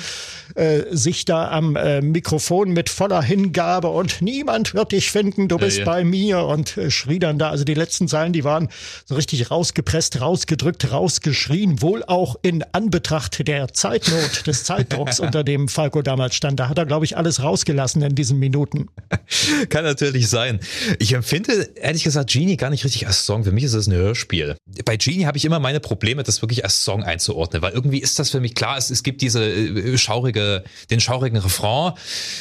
äh, 0.55 0.83
sich 0.93 1.25
da 1.25 1.51
am 1.51 1.75
äh, 1.75 2.01
Mikrofon 2.01 2.71
mit 2.71 2.89
voller 2.89 3.21
Hingabe 3.21 3.89
und 3.89 4.23
niemand 4.23 4.75
wird 4.75 4.93
dich 4.93 5.11
finden, 5.11 5.49
du 5.49 5.59
bist 5.59 5.79
ja, 5.79 5.87
ja. 5.87 5.91
bei 5.91 6.05
mir 6.05 6.45
und 6.45 6.77
äh, 6.77 6.93
schrie 6.93 7.19
dann 7.19 7.41
da. 7.41 7.51
Also 7.51 7.65
die 7.65 7.75
letzten 7.75 8.07
Zeilen, 8.07 8.33
die 8.33 8.45
waren 8.45 8.69
so 9.07 9.17
richtig 9.17 9.51
rausgepresst, 9.51 10.21
rausgedrückt, 10.21 10.93
rausgeschrien, 10.93 11.83
wohl 11.83 12.05
auch 12.05 12.37
in 12.43 12.65
Anbetracht 12.71 13.49
der 13.49 13.73
Zeitnot, 13.73 14.47
des 14.47 14.63
Zeitdrucks, 14.63 15.19
unter 15.21 15.43
dem 15.43 15.67
Falco 15.67 16.01
damals 16.01 16.37
stand. 16.37 16.61
Da 16.61 16.69
hat 16.69 16.79
er, 16.79 16.87
glaube 16.87 17.07
ich, 17.07 17.17
alles 17.17 17.43
rausgelassen 17.43 18.03
in 18.03 18.15
diesen 18.15 18.39
Minuten. 18.39 18.87
Kann 19.69 19.85
natürlich 19.85 20.29
sein. 20.29 20.61
Ich 20.99 21.13
empfinde, 21.13 21.71
ehrlich 21.75 22.05
gesagt, 22.05 22.31
Genie 22.31 22.57
gar 22.57 22.71
nicht 22.71 22.85
richtig 22.85 23.07
als 23.07 23.25
Song. 23.25 23.45
Für 23.45 23.53
mich 23.53 23.65
ist 23.65 23.75
es 23.75 23.87
ein 23.87 23.95
Hörspiel. 23.95 24.57
Bei 24.85 24.97
Genie 24.97 25.27
habe 25.27 25.39
ich 25.39 25.45
immer 25.45 25.61
meine 25.61 25.81
Probleme, 25.81 26.23
das 26.23 26.43
wirklich 26.43 26.65
als 26.65 26.85
Song 26.85 27.03
einzuordnen, 27.03 27.63
weil 27.63 27.73
irgendwie 27.73 27.99
ist 27.99 28.19
das 28.19 28.31
für 28.31 28.41
mich 28.41 28.55
klar, 28.55 28.79
es, 28.79 28.91
es 28.91 29.03
gibt 29.03 29.23
diese 29.23 29.45
äh, 29.45 29.99
schaurige, 29.99 30.65
den 30.91 31.01
schaurigen 31.01 31.39
Refrain, 31.39 31.93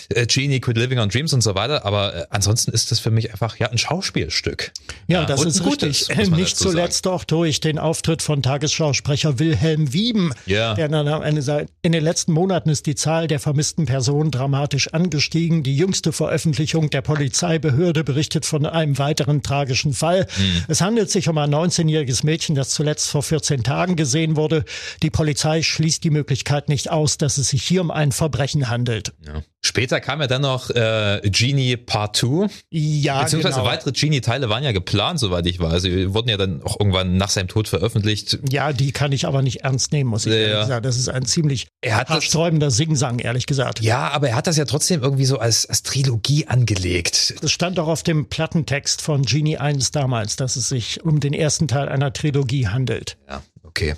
äh, 0.09 0.25
Genie, 0.25 0.59
Quit 0.59 0.77
Living 0.77 0.99
on 0.99 1.09
Dreams 1.09 1.33
und 1.33 1.41
so 1.41 1.55
weiter, 1.55 1.85
aber 1.85 2.15
äh, 2.15 2.25
ansonsten 2.29 2.71
ist 2.71 2.91
das 2.91 2.99
für 2.99 3.11
mich 3.11 3.31
einfach, 3.31 3.57
ja, 3.57 3.69
ein 3.69 3.77
Schauspielstück. 3.77 4.71
Ja, 5.07 5.21
ja 5.21 5.25
das 5.25 5.43
ist 5.43 5.65
richtig. 5.65 6.07
Gutes, 6.07 6.29
nicht 6.31 6.57
zuletzt 6.57 7.05
sagen. 7.05 7.15
auch 7.15 7.23
durch 7.23 7.59
den 7.59 7.79
Auftritt 7.79 8.21
von 8.21 8.41
Tagesschausprecher 8.41 9.39
Wilhelm 9.39 9.93
Wieben, 9.93 10.33
ja. 10.45 10.73
der 10.73 10.87
dann 10.87 11.07
am 11.07 11.21
Ende 11.21 11.41
sagt, 11.41 11.69
in 11.81 11.91
den 11.91 12.03
letzten 12.03 12.33
Monaten 12.33 12.69
ist 12.69 12.85
die 12.85 12.95
Zahl 12.95 13.27
der 13.27 13.39
vermissten 13.39 13.85
Personen 13.85 14.31
dramatisch 14.31 14.93
angestiegen. 14.93 15.63
Die 15.63 15.75
jüngste 15.75 16.11
Veröffentlichung 16.11 16.80
Vertretung 16.81 16.89
der 16.89 17.01
Polizeibehörde 17.01 18.03
berichtet 18.03 18.45
von 18.45 18.65
einem 18.65 18.97
weiteren 18.97 19.43
tragischen 19.43 19.93
Fall. 19.93 20.27
Mhm. 20.37 20.63
Es 20.67 20.81
handelt 20.81 21.11
sich 21.11 21.29
um 21.29 21.37
ein 21.37 21.53
19-jähriges 21.53 22.25
Mädchen, 22.25 22.55
das 22.55 22.69
zuletzt 22.69 23.09
vor 23.09 23.23
14 23.23 23.63
Tagen 23.63 23.95
gesehen 23.95 24.35
wurde. 24.35 24.63
Die 25.03 25.09
Polizei 25.09 25.61
schließt 25.61 26.03
die 26.03 26.09
Möglichkeit 26.09 26.69
nicht 26.69 26.89
aus, 26.89 27.17
dass 27.17 27.37
es 27.37 27.49
sich 27.49 27.63
hier 27.63 27.81
um 27.81 27.91
ein 27.91 28.11
Verbrechen 28.11 28.69
handelt. 28.69 29.13
Ja. 29.25 29.43
Später 29.63 29.99
kam 29.99 30.21
ja 30.21 30.27
dann 30.27 30.41
noch 30.41 30.71
äh, 30.71 31.21
Genie 31.23 31.77
Part 31.77 32.15
2. 32.17 32.47
Ja, 32.71 33.21
Beziehungsweise 33.21 33.59
genau. 33.59 33.69
weitere 33.69 33.91
Genie-Teile 33.91 34.49
waren 34.49 34.63
ja 34.63 34.71
geplant, 34.71 35.19
soweit 35.19 35.45
ich 35.45 35.59
weiß. 35.59 35.83
Sie 35.83 36.13
wurden 36.15 36.29
ja 36.29 36.37
dann 36.37 36.63
auch 36.63 36.79
irgendwann 36.79 37.17
nach 37.17 37.29
seinem 37.29 37.47
Tod 37.47 37.67
veröffentlicht. 37.67 38.39
Ja, 38.49 38.73
die 38.73 38.91
kann 38.91 39.11
ich 39.11 39.27
aber 39.27 39.43
nicht 39.43 39.63
ernst 39.63 39.91
nehmen, 39.91 40.09
muss 40.09 40.25
ich 40.25 40.33
ja. 40.33 40.39
ehrlich 40.39 40.67
sagen. 40.67 40.83
Das 40.83 40.97
ist 40.97 41.09
ein 41.09 41.25
ziemlich 41.25 41.67
er 41.81 41.97
hat 41.97 42.09
haarsträubender 42.09 42.71
Singsang, 42.71 43.19
ehrlich 43.19 43.45
gesagt. 43.45 43.81
Ja, 43.81 44.09
aber 44.09 44.29
er 44.29 44.35
hat 44.35 44.47
das 44.47 44.57
ja 44.57 44.65
trotzdem 44.65 45.03
irgendwie 45.03 45.25
so 45.25 45.37
als, 45.37 45.67
als 45.67 45.83
Trilogie 45.83 46.47
angelegt. 46.71 47.35
Das 47.41 47.51
stand 47.51 47.79
auch 47.79 47.87
auf 47.87 48.03
dem 48.03 48.27
Plattentext 48.27 49.01
von 49.01 49.23
Genie 49.23 49.57
1 49.57 49.91
damals, 49.91 50.35
dass 50.35 50.55
es 50.55 50.69
sich 50.69 51.03
um 51.03 51.19
den 51.19 51.33
ersten 51.33 51.67
Teil 51.67 51.89
einer 51.89 52.13
Trilogie 52.13 52.67
handelt. 52.67 53.17
Ja, 53.27 53.41
okay. 53.63 53.95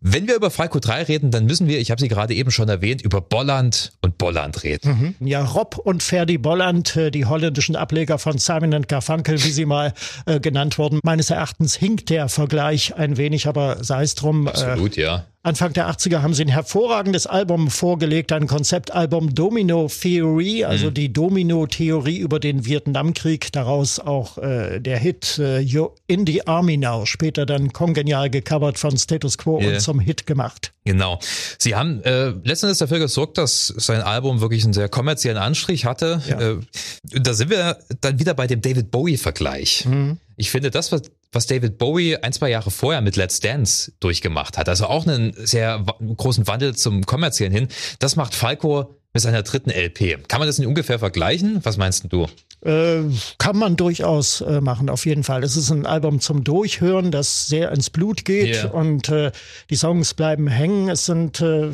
Wenn 0.00 0.26
wir 0.26 0.34
über 0.34 0.50
Falco 0.50 0.80
3 0.80 1.04
reden, 1.04 1.30
dann 1.30 1.46
müssen 1.46 1.68
wir, 1.68 1.78
ich 1.78 1.90
habe 1.92 2.00
sie 2.00 2.08
gerade 2.08 2.34
eben 2.34 2.50
schon 2.50 2.68
erwähnt, 2.68 3.02
über 3.02 3.20
Bolland 3.20 3.92
und 4.02 4.18
Bolland 4.18 4.64
reden. 4.64 5.14
Mhm. 5.20 5.26
Ja, 5.26 5.44
Rob 5.44 5.78
und 5.78 6.02
Ferdi 6.02 6.38
Bolland, 6.38 6.96
äh, 6.96 7.10
die 7.10 7.24
holländischen 7.24 7.76
Ableger 7.76 8.18
von 8.18 8.38
Simon 8.38 8.82
Garfunkel, 8.82 9.42
wie 9.44 9.50
sie 9.52 9.64
mal 9.64 9.94
äh, 10.26 10.40
genannt 10.40 10.78
wurden. 10.78 10.98
Meines 11.04 11.30
Erachtens 11.30 11.76
hinkt 11.76 12.10
der 12.10 12.28
Vergleich 12.28 12.96
ein 12.96 13.16
wenig, 13.16 13.46
aber 13.46 13.84
sei 13.84 14.02
es 14.02 14.16
drum. 14.16 14.48
Absolut, 14.48 14.98
äh, 14.98 15.02
ja. 15.02 15.26
Anfang 15.44 15.72
der 15.72 15.90
80er 15.90 16.22
haben 16.22 16.34
sie 16.34 16.44
ein 16.44 16.48
hervorragendes 16.48 17.26
Album 17.26 17.68
vorgelegt, 17.68 18.30
ein 18.30 18.46
Konzeptalbum 18.46 19.34
Domino 19.34 19.88
Theory, 19.88 20.64
also 20.64 20.86
mhm. 20.90 20.94
die 20.94 21.12
Domino-Theorie 21.12 22.18
über 22.18 22.38
den 22.38 22.64
Vietnamkrieg. 22.64 23.50
Daraus 23.50 23.98
auch 23.98 24.38
äh, 24.38 24.78
der 24.78 24.98
Hit 24.98 25.38
äh, 25.38 25.58
You're 25.58 25.90
in 26.06 26.24
the 26.28 26.46
Army 26.46 26.76
Now, 26.76 27.06
später 27.06 27.44
dann 27.44 27.72
kongenial 27.72 28.30
gecovert 28.30 28.78
von 28.78 28.96
Status 28.96 29.36
Quo 29.36 29.60
yeah. 29.60 29.72
und 29.72 29.80
zum 29.80 29.98
Hit 29.98 30.28
gemacht. 30.28 30.72
Genau. 30.84 31.18
Sie 31.58 31.74
haben 31.74 32.00
äh, 32.04 32.28
letztendlich 32.44 32.78
dafür 32.78 33.00
gesorgt, 33.00 33.36
dass 33.36 33.66
sein 33.66 34.00
Album 34.00 34.40
wirklich 34.40 34.62
einen 34.62 34.74
sehr 34.74 34.88
kommerziellen 34.88 35.38
Anstrich 35.38 35.86
hatte. 35.86 36.22
Ja. 36.28 36.40
Äh, 36.40 36.56
da 37.02 37.34
sind 37.34 37.50
wir 37.50 37.78
dann 38.00 38.20
wieder 38.20 38.34
bei 38.34 38.46
dem 38.46 38.60
David 38.60 38.92
Bowie-Vergleich. 38.92 39.86
Mhm. 39.86 40.18
Ich 40.36 40.52
finde, 40.52 40.70
das, 40.70 40.92
was 40.92 41.02
was 41.32 41.46
David 41.46 41.78
Bowie 41.78 42.16
ein, 42.16 42.32
zwei 42.32 42.50
Jahre 42.50 42.70
vorher 42.70 43.00
mit 43.00 43.16
Let's 43.16 43.40
Dance 43.40 43.92
durchgemacht 44.00 44.58
hat. 44.58 44.68
Also 44.68 44.86
auch 44.86 45.06
einen 45.06 45.34
sehr 45.36 45.84
großen 46.16 46.46
Wandel 46.46 46.76
zum 46.76 47.04
kommerziellen 47.06 47.52
hin. 47.52 47.68
Das 47.98 48.16
macht 48.16 48.34
Falco 48.34 48.94
mit 49.14 49.22
seiner 49.22 49.42
dritten 49.42 49.70
LP. 49.70 50.28
Kann 50.28 50.38
man 50.38 50.46
das 50.46 50.58
nicht 50.58 50.68
ungefähr 50.68 50.98
vergleichen? 50.98 51.60
Was 51.64 51.76
meinst 51.76 52.06
du? 52.08 52.26
Äh, 52.64 53.02
kann 53.38 53.56
man 53.56 53.76
durchaus 53.76 54.40
äh, 54.40 54.60
machen, 54.60 54.88
auf 54.88 55.04
jeden 55.04 55.24
Fall. 55.24 55.42
Es 55.42 55.56
ist 55.56 55.70
ein 55.70 55.84
Album 55.84 56.20
zum 56.20 56.44
Durchhören, 56.44 57.10
das 57.10 57.48
sehr 57.48 57.72
ins 57.72 57.90
Blut 57.90 58.24
geht 58.24 58.54
yeah. 58.54 58.70
und 58.70 59.08
äh, 59.08 59.32
die 59.68 59.76
Songs 59.76 60.14
bleiben 60.14 60.46
hängen. 60.46 60.88
Es 60.88 61.06
sind 61.06 61.40
äh, 61.40 61.70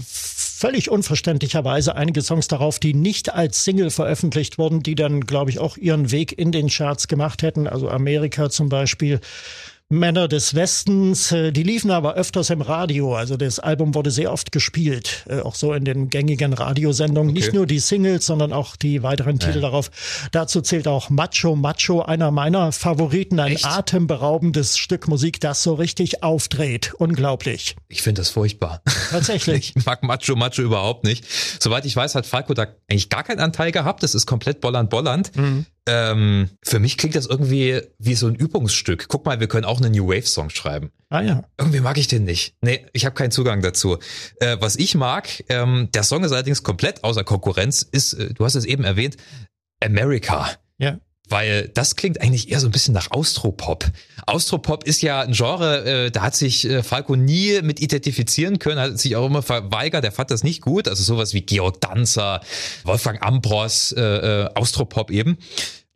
völlig 0.59 0.91
unverständlicherweise 0.91 1.95
einige 1.95 2.21
Songs 2.21 2.49
darauf, 2.49 2.81
die 2.81 2.93
nicht 2.93 3.33
als 3.33 3.63
Single 3.63 3.91
veröffentlicht 3.91 4.59
wurden, 4.59 4.83
die 4.83 4.97
dann, 4.97 5.21
glaube 5.21 5.51
ich, 5.51 5.61
auch 5.61 5.77
ihren 5.77 6.11
Weg 6.11 6.37
in 6.37 6.51
den 6.51 6.67
Charts 6.67 7.07
gemacht 7.07 7.43
hätten. 7.43 7.69
Also 7.69 7.89
Amerika 7.89 8.51
zum 8.51 8.69
Beispiel. 8.69 9.21
Männer 9.91 10.29
des 10.29 10.55
Westens, 10.55 11.33
äh, 11.33 11.51
die 11.51 11.63
liefen 11.63 11.91
aber 11.91 12.13
öfters 12.13 12.51
im 12.51 12.61
Radio. 12.61 13.17
Also 13.17 13.39
das 13.39 13.59
Album 13.59 13.95
wurde 13.95 14.11
sehr 14.11 14.31
oft 14.31 14.53
gespielt, 14.53 15.25
äh, 15.31 15.41
auch 15.41 15.55
so 15.55 15.73
in 15.73 15.87
den 15.87 16.11
gängigen 16.11 16.53
Radiosendungen. 16.53 17.31
Okay. 17.31 17.41
Nicht 17.41 17.55
nur 17.55 17.67
die 17.67 17.79
Singles, 17.79 18.27
sondern 18.27 18.53
auch 18.53 18.77
die 18.77 19.03
weiteren 19.03 19.39
Titel 19.39 19.57
ja. 19.57 19.63
darauf. 19.63 19.91
Dazu 20.31 20.61
zählt 20.61 20.87
auch 20.89 21.09
Macho 21.09 21.57
Macho, 21.57 22.03
einer 22.03 22.31
meiner 22.31 22.71
Favoriten, 22.73 23.41
ein 23.41 23.53
Echt? 23.53 23.65
atemberaubendes 23.65 24.77
Stück 24.77 25.09
Musik, 25.09 25.41
das 25.41 25.63
so 25.63 25.73
richtig 25.73 26.23
aufdreht. 26.23 26.93
Unglaublich. 26.99 27.75
Ich 27.89 28.03
finde 28.03 28.21
das 28.21 28.29
furchtbar. 28.29 28.83
Tatsächlich. 29.11 29.73
ich 29.75 29.87
mag 29.87 30.03
Macho 30.03 30.37
Macho 30.37 30.61
überhaupt 30.61 31.05
nicht. 31.05 31.25
Soweit 31.59 31.87
ich 31.87 31.97
weiß, 31.97 32.15
hat 32.15 32.27
Falco 32.27 32.53
da 32.53 32.67
eigentlich 32.91 33.09
gar 33.09 33.25
keinen 33.25 33.41
Anteil 33.41 33.73
gehabt. 33.73 34.03
Das 34.03 34.15
ist 34.15 34.27
komplett 34.27 34.61
Bolland 34.61 34.91
Bolland. 34.91 35.35
Mhm. 35.35 35.65
Ähm, 35.89 36.51
für 36.63 36.79
mich 36.79 36.99
klingt 36.99 37.15
das 37.15 37.27
irgendwie 37.27 37.81
wie 37.99 38.15
so 38.15 38.27
ein 38.27 38.35
Übungsstück. 38.35 39.07
Guck 39.09 39.25
mal, 39.25 39.41
wir 39.41 39.49
können 39.49 39.65
auch 39.65 39.81
einen 39.81 39.93
New 39.93 40.07
Wave 40.07 40.27
Song 40.27 40.51
schreiben. 40.51 40.93
Ah 41.09 41.23
ja. 41.23 41.43
Irgendwie 41.59 41.81
mag 41.81 41.97
ich 41.97 42.09
den 42.09 42.25
nicht. 42.25 42.55
Nee, 42.61 42.87
ich 42.93 43.07
habe 43.07 43.15
keinen 43.15 43.31
Zugang 43.31 43.63
dazu. 43.63 43.99
Äh, 44.41 44.59
was 44.61 44.77
ich 44.77 44.95
mag, 44.95 45.29
ähm, 45.49 45.89
der 45.95 46.03
Song 46.03 46.23
ist 46.25 46.33
allerdings 46.33 46.63
komplett 46.63 47.03
außer 47.05 47.25
Konkurrenz, 47.25 47.83
ist, 47.83 48.13
äh, 48.13 48.35
du 48.35 48.45
hast 48.45 48.55
es 48.55 48.67
eben 48.67 48.85
erwähnt, 48.85 49.17
America. 49.83 50.51
Ja 50.79 50.99
weil 51.29 51.69
das 51.75 51.97
klingt 51.97 52.21
eigentlich 52.21 52.51
eher 52.51 52.61
so 52.61 52.69
ein 52.69 52.73
bisschen 52.73 52.95
nach 52.95 53.11
Austropop. 53.11 53.91
Austropop 54.27 54.85
ist 54.85 55.03
ja 55.03 55.21
ein 55.21 55.33
Genre, 55.33 55.85
äh, 55.85 56.11
da 56.11 56.23
hat 56.23 56.37
sich 56.37 56.69
äh, 56.69 56.83
Falco 56.83 57.17
nie 57.17 57.63
mit 57.63 57.81
identifizieren 57.81 58.59
können, 58.59 58.81
hat 58.81 58.99
sich 58.99 59.17
auch 59.17 59.27
immer 59.27 59.43
verweigert, 59.43 60.05
er 60.05 60.13
fand 60.13 60.31
das 60.31 60.43
nicht 60.43 60.61
gut, 60.63 60.89
also 60.89 61.03
sowas 61.03 61.35
wie 61.35 61.43
Georg 61.43 61.81
Danzer, 61.81 62.41
Wolfgang 62.85 63.23
Ambros, 63.23 63.93
äh, 63.93 64.03
äh, 64.03 64.51
Austropop 64.55 65.11
eben 65.11 65.39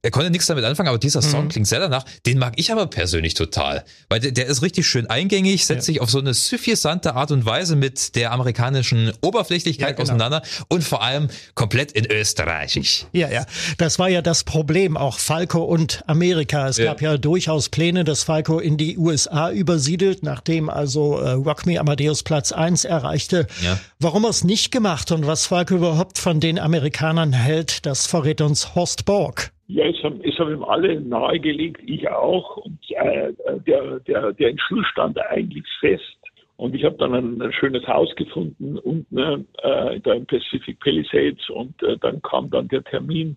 er 0.05 0.11
konnte 0.11 0.31
nichts 0.31 0.49
damit 0.49 0.65
anfangen, 0.65 0.89
aber 0.89 0.99
dieser 0.99 1.23
Song 1.23 1.45
mhm. 1.45 1.49
klingt 1.49 1.69
sehr 1.69 1.79
danach. 1.79 2.05
Den 2.27 2.39
mag 2.39 2.55
ich 2.57 2.73
aber 2.73 2.87
persönlich 2.87 3.35
total, 3.35 3.85
weil 4.09 4.19
der, 4.19 4.33
der 4.33 4.47
ist 4.47 4.61
richtig 4.61 4.85
schön 4.87 5.07
eingängig, 5.07 5.65
setzt 5.65 5.87
ja. 5.87 5.93
sich 5.93 6.01
auf 6.01 6.11
so 6.11 6.19
eine 6.19 6.35
suffisante 6.35 7.15
Art 7.15 7.31
und 7.31 7.47
Weise 7.47 7.77
mit 7.77 8.17
der 8.17 8.33
amerikanischen 8.33 9.13
Oberflächlichkeit 9.21 9.91
ja, 9.91 9.95
genau. 9.95 10.03
auseinander 10.03 10.43
und 10.67 10.83
vor 10.83 11.03
allem 11.03 11.29
komplett 11.55 11.93
in 11.93 12.07
Österreichisch. 12.07 13.07
Ja, 13.13 13.31
ja, 13.31 13.47
das 13.79 14.01
war 14.01 14.09
ja 14.09 14.23
das 14.23 14.43
Problem 14.43 14.97
auch 14.97 15.21
Falco 15.21 15.63
und 15.63 16.03
Amerika. 16.09 16.69
Es 16.69 16.79
ja. 16.79 16.87
gab 16.87 17.01
ja 17.01 17.17
durchaus 17.17 17.69
Pläne, 17.69 18.03
dass 18.03 18.25
Falco 18.25 18.59
in 18.59 18.77
die 18.77 18.99
USA 18.99 19.53
übersiedelt, 19.53 20.25
nachdem 20.25 20.69
also 20.69 21.19
äh, 21.19 21.31
Rock 21.31 21.65
Me 21.65 21.79
Amadeus 21.79 22.25
Platz 22.25 22.51
eins 22.51 22.85
erreichte. 22.85 23.47
Ja. 23.63 23.79
Warum 24.01 24.25
er 24.25 24.31
es 24.31 24.43
nicht 24.43 24.73
gemacht 24.73 25.13
und 25.13 25.29
was 25.29 25.47
Falco 25.47 25.77
überhaupt 25.77 26.19
von 26.19 26.41
den 26.41 26.59
Amerikanern 26.59 27.33
hält, 27.33 27.87
das 27.87 28.07
verrät 28.07 28.41
uns 28.41 28.75
Horst 28.75 29.05
Borg. 29.05 29.53
Ja, 29.73 29.87
es 29.87 30.03
haben, 30.03 30.21
es 30.23 30.39
haben 30.39 30.53
ihm 30.53 30.65
alle 30.65 31.01
nahegelegt, 31.01 31.81
ich 31.87 32.07
auch. 32.11 32.59
Und 32.59 32.79
äh, 32.91 33.33
der, 33.67 34.01
der, 34.01 34.33
der 34.35 34.51
Entschluss 34.51 34.87
stand 34.89 35.19
eigentlich 35.19 35.65
fest. 35.81 36.19
Und 36.57 36.75
ich 36.75 36.85
habe 36.85 36.99
dann 36.99 37.15
ein, 37.15 37.41
ein, 37.41 37.53
schönes 37.55 37.87
Haus 37.87 38.15
gefunden 38.17 38.77
unten 38.79 39.17
äh, 39.17 39.99
da 40.01 40.13
im 40.13 40.27
Pacific 40.27 40.79
Palisades. 40.79 41.49
Und 41.49 41.83
äh, 41.83 41.97
dann 41.97 42.21
kam 42.21 42.51
dann 42.51 42.69
der 42.69 42.85
Termin 42.85 43.35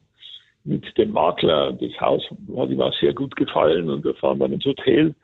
mit 0.65 0.97
dem 0.97 1.12
Makler. 1.13 1.71
Das 1.71 2.01
Haus 2.01 2.21
hat 2.57 2.69
ihm 2.69 2.81
auch 2.81 2.93
sehr 2.99 3.13
gut 3.13 3.33
gefallen. 3.38 3.89
Und 3.89 4.03
wir 4.03 4.15
fahren 4.15 4.39
dann 4.39 4.51
ins 4.51 4.65
Hotel. 4.65 5.15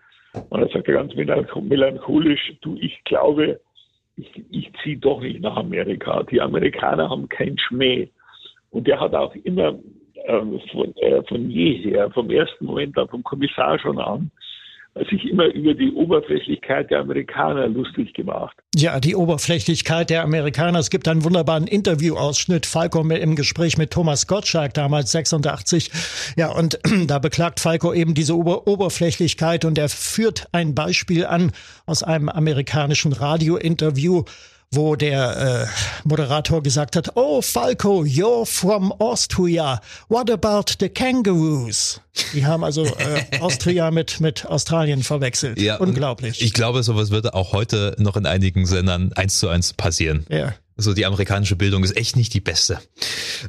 Und 0.49 0.61
er 0.61 0.69
sagte 0.69 0.93
ganz 0.93 1.13
melancholisch, 1.13 2.53
du, 2.61 2.77
ich 2.79 3.03
glaube, 3.03 3.59
ich, 4.15 4.31
ich 4.49 4.71
ziehe 4.81 4.97
doch 4.97 5.19
nicht 5.19 5.41
nach 5.41 5.57
Amerika. 5.57 6.23
Die 6.23 6.39
Amerikaner 6.39 7.09
haben 7.09 7.27
keinen 7.27 7.57
Schmäh. 7.57 8.07
Und 8.69 8.87
der 8.87 9.01
hat 9.01 9.13
auch 9.13 9.35
immer 9.35 9.77
von, 10.71 10.95
äh, 10.97 11.23
von 11.27 11.49
jeher, 11.49 12.09
vom 12.11 12.29
ersten 12.29 12.65
Moment 12.65 12.97
an, 12.97 13.07
vom 13.07 13.23
Kommissar 13.23 13.79
schon 13.79 13.99
an, 13.99 14.31
sich 15.09 15.25
immer 15.25 15.45
über 15.45 15.73
die 15.73 15.91
Oberflächlichkeit 15.91 16.91
der 16.91 16.99
Amerikaner 16.99 17.67
lustig 17.69 18.13
gemacht. 18.13 18.57
Ja, 18.75 18.99
die 18.99 19.15
Oberflächlichkeit 19.15 20.09
der 20.09 20.23
Amerikaner. 20.23 20.79
Es 20.79 20.89
gibt 20.89 21.07
einen 21.07 21.23
wunderbaren 21.23 21.65
Interviewausschnitt, 21.65 22.65
Falco 22.65 23.01
im 23.01 23.35
Gespräch 23.35 23.77
mit 23.77 23.91
Thomas 23.91 24.27
Gottschalk, 24.27 24.73
damals 24.73 25.11
86. 25.13 25.91
Ja, 26.35 26.51
und 26.51 26.77
da 27.07 27.19
beklagt 27.19 27.61
Falco 27.61 27.93
eben 27.93 28.13
diese 28.13 28.35
Ober 28.35 28.67
Oberflächlichkeit 28.67 29.63
und 29.63 29.77
er 29.77 29.87
führt 29.87 30.47
ein 30.51 30.75
Beispiel 30.75 31.25
an 31.25 31.51
aus 31.85 32.03
einem 32.03 32.27
amerikanischen 32.27 33.13
Radiointerview 33.13 34.23
wo 34.73 34.95
der 34.95 35.67
äh, 35.67 36.07
Moderator 36.07 36.63
gesagt 36.63 36.95
hat, 36.95 37.11
oh 37.15 37.41
Falco, 37.41 38.03
you're 38.03 38.45
from 38.45 38.93
Austria. 38.99 39.81
What 40.07 40.31
about 40.31 40.73
the 40.79 40.87
kangaroos? 40.87 41.99
Die 42.33 42.45
haben 42.45 42.63
also 42.63 42.85
äh, 42.85 43.23
Austria 43.41 43.91
mit, 43.91 44.21
mit 44.21 44.45
Australien 44.45 45.03
verwechselt. 45.03 45.59
Ja, 45.59 45.77
Unglaublich. 45.77 46.41
Ich 46.41 46.53
glaube, 46.53 46.83
sowas 46.83 47.11
würde 47.11 47.33
auch 47.33 47.51
heute 47.51 47.95
noch 47.99 48.15
in 48.15 48.25
einigen 48.25 48.65
Sendern 48.65 49.11
eins 49.13 49.39
zu 49.39 49.49
eins 49.49 49.73
passieren. 49.73 50.25
Ja. 50.29 50.53
Also 50.81 50.95
die 50.95 51.05
amerikanische 51.05 51.55
Bildung 51.55 51.83
ist 51.83 51.95
echt 51.95 52.15
nicht 52.15 52.33
die 52.33 52.39
beste. 52.39 52.79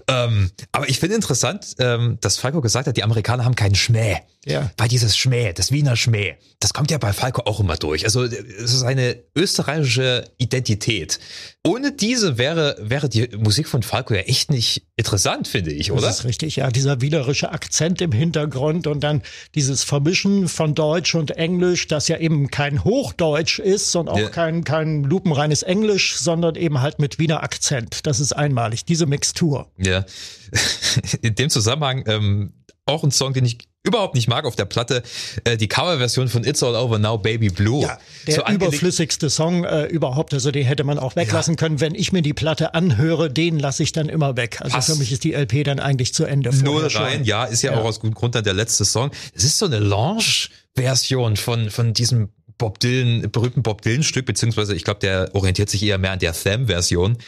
Ähm, 0.06 0.50
aber 0.70 0.86
ich 0.90 1.00
finde 1.00 1.14
interessant, 1.14 1.76
ähm, 1.78 2.18
dass 2.20 2.36
Falco 2.36 2.60
gesagt 2.60 2.86
hat, 2.86 2.98
die 2.98 3.02
Amerikaner 3.02 3.46
haben 3.46 3.54
keinen 3.54 3.74
Schmäh. 3.74 4.18
Ja. 4.44 4.70
Weil 4.76 4.88
dieses 4.88 5.16
Schmäh, 5.16 5.52
das 5.52 5.70
Wiener 5.72 5.96
Schmäh, 5.96 6.34
das 6.60 6.74
kommt 6.74 6.90
ja 6.90 6.98
bei 6.98 7.12
Falco 7.12 7.42
auch 7.42 7.60
immer 7.60 7.76
durch. 7.76 8.04
Also 8.04 8.24
es 8.24 8.74
ist 8.74 8.82
eine 8.82 9.16
österreichische 9.36 10.24
Identität. 10.36 11.20
Ohne 11.64 11.92
diese 11.92 12.38
wäre, 12.38 12.76
wäre 12.80 13.08
die 13.08 13.28
Musik 13.36 13.68
von 13.68 13.84
Falco 13.84 14.14
ja 14.14 14.22
echt 14.22 14.50
nicht 14.50 14.82
interessant, 14.96 15.46
finde 15.46 15.72
ich, 15.72 15.92
oder? 15.92 16.02
Das 16.02 16.20
ist 16.20 16.24
richtig, 16.24 16.56
ja. 16.56 16.70
Dieser 16.70 17.00
wielerische 17.00 17.52
Akzent 17.52 18.00
im 18.02 18.10
Hintergrund 18.10 18.88
und 18.88 19.00
dann 19.04 19.22
dieses 19.54 19.84
Vermischen 19.84 20.48
von 20.48 20.74
Deutsch 20.74 21.14
und 21.14 21.30
Englisch, 21.30 21.86
das 21.86 22.08
ja 22.08 22.18
eben 22.18 22.50
kein 22.50 22.82
Hochdeutsch 22.82 23.60
ist 23.60 23.94
und 23.94 24.08
auch 24.08 24.18
ja. 24.18 24.28
kein, 24.28 24.64
kein 24.64 25.04
lupenreines 25.04 25.62
Englisch, 25.62 26.16
sondern 26.16 26.56
eben 26.56 26.80
halt 26.80 26.98
mit 26.98 27.20
Wiener 27.22 27.42
Akzent. 27.44 28.04
Das 28.06 28.18
ist 28.18 28.32
einmalig, 28.32 28.84
diese 28.84 29.06
Mixtur. 29.06 29.70
Ja. 29.78 30.04
In 31.22 31.36
dem 31.36 31.50
Zusammenhang 31.50 32.02
ähm, 32.08 32.52
auch 32.84 33.04
ein 33.04 33.12
Song, 33.12 33.32
den 33.32 33.44
ich 33.44 33.58
überhaupt 33.84 34.16
nicht 34.16 34.28
mag 34.28 34.44
auf 34.44 34.56
der 34.56 34.64
Platte, 34.64 35.04
äh, 35.44 35.56
die 35.56 35.68
Coverversion 35.68 36.28
von 36.28 36.44
It's 36.44 36.62
All 36.62 36.74
Over 36.74 36.98
Now 36.98 37.18
Baby 37.18 37.48
Blue. 37.48 37.82
Ja, 37.82 37.98
der 38.26 38.34
so 38.34 38.46
überflüssigste 38.46 39.30
Song 39.30 39.64
äh, 39.64 39.84
überhaupt, 39.84 40.34
also 40.34 40.50
den 40.50 40.64
hätte 40.64 40.82
man 40.82 40.98
auch 40.98 41.14
weglassen 41.14 41.54
ja. 41.54 41.58
können. 41.58 41.80
Wenn 41.80 41.94
ich 41.94 42.12
mir 42.12 42.22
die 42.22 42.32
Platte 42.32 42.74
anhöre, 42.74 43.30
den 43.30 43.58
lasse 43.58 43.84
ich 43.84 43.92
dann 43.92 44.08
immer 44.08 44.36
weg. 44.36 44.58
Also 44.60 44.74
Pass. 44.74 44.86
für 44.86 44.96
mich 44.96 45.12
ist 45.12 45.24
die 45.24 45.32
LP 45.32 45.64
dann 45.64 45.78
eigentlich 45.78 46.12
zu 46.12 46.24
Ende. 46.24 46.54
Nur 46.54 46.82
rein, 46.82 46.90
schon. 46.90 47.24
ja, 47.24 47.44
ist 47.44 47.62
ja, 47.62 47.72
ja, 47.72 47.78
auch 47.78 47.84
aus 47.84 48.00
gutem 48.00 48.14
Grund 48.14 48.34
dann 48.34 48.44
der 48.44 48.54
letzte 48.54 48.84
Song. 48.84 49.12
Es 49.32 49.44
ist 49.44 49.58
so 49.58 49.66
eine 49.66 49.78
Lounge-Version 49.78 51.36
von, 51.36 51.70
von 51.70 51.94
diesem 51.94 52.30
Bob 52.58 52.78
Dylan, 52.80 53.30
berühmten 53.30 53.62
Bob 53.62 53.82
Dylan-Stück, 53.82 54.26
beziehungsweise 54.26 54.74
ich 54.74 54.84
glaube, 54.84 55.00
der 55.00 55.34
orientiert 55.34 55.70
sich 55.70 55.82
eher 55.82 55.98
mehr 55.98 56.12
an 56.12 56.18
der 56.18 56.32
Tham-Version. 56.32 57.18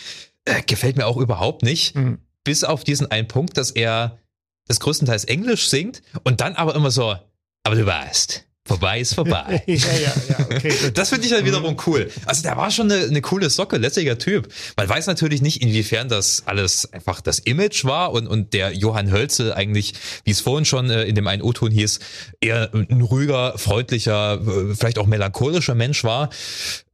Äh, 0.44 0.62
gefällt 0.62 0.96
mir 0.96 1.06
auch 1.06 1.16
überhaupt 1.16 1.62
nicht. 1.62 1.94
Mhm. 1.94 2.18
Bis 2.44 2.64
auf 2.64 2.84
diesen 2.84 3.10
einen 3.10 3.28
Punkt, 3.28 3.56
dass 3.56 3.70
er 3.70 4.18
das 4.66 4.80
größtenteils 4.80 5.24
Englisch 5.24 5.68
singt 5.68 6.02
und 6.22 6.40
dann 6.40 6.54
aber 6.54 6.74
immer 6.74 6.90
so, 6.90 7.16
aber 7.62 7.74
du 7.76 7.87
weißt, 7.87 8.46
vorbei 8.66 9.00
ist 9.00 9.14
vorbei. 9.14 9.62
ja, 9.66 9.74
ja, 9.74 10.12
ja, 10.29 10.38
okay. 10.40 10.72
Das 10.94 11.11
finde 11.11 11.27
ich 11.27 11.33
halt 11.33 11.44
wiederum 11.44 11.77
cool. 11.87 12.11
Also 12.24 12.42
der 12.42 12.57
war 12.57 12.70
schon 12.70 12.90
eine, 12.90 13.05
eine 13.05 13.20
coole 13.20 13.50
Socke, 13.50 13.77
lässiger 13.77 14.18
Typ. 14.18 14.48
Man 14.77 14.88
weiß 14.88 15.07
natürlich 15.07 15.42
nicht, 15.42 15.62
inwiefern 15.62 16.09
das 16.09 16.44
alles 16.46 16.90
einfach 16.92 17.20
das 17.20 17.40
Image 17.40 17.85
war 17.85 18.12
und, 18.12 18.27
und 18.27 18.55
der 18.55 18.72
Johann 18.72 19.12
Hölzel 19.12 19.53
eigentlich, 19.53 19.94
wie 20.24 20.31
es 20.31 20.40
vorhin 20.40 20.64
schon 20.64 20.88
äh, 20.88 21.05
in 21.05 21.14
dem 21.14 21.27
einen 21.27 21.42
O-Ton 21.42 21.70
hieß, 21.70 22.00
eher 22.40 22.70
ein 22.72 23.03
ruhiger, 23.03 23.59
freundlicher, 23.59 24.40
äh, 24.40 24.74
vielleicht 24.74 24.98
auch 24.98 25.07
melancholischer 25.07 25.74
Mensch 25.74 26.03
war. 26.05 26.31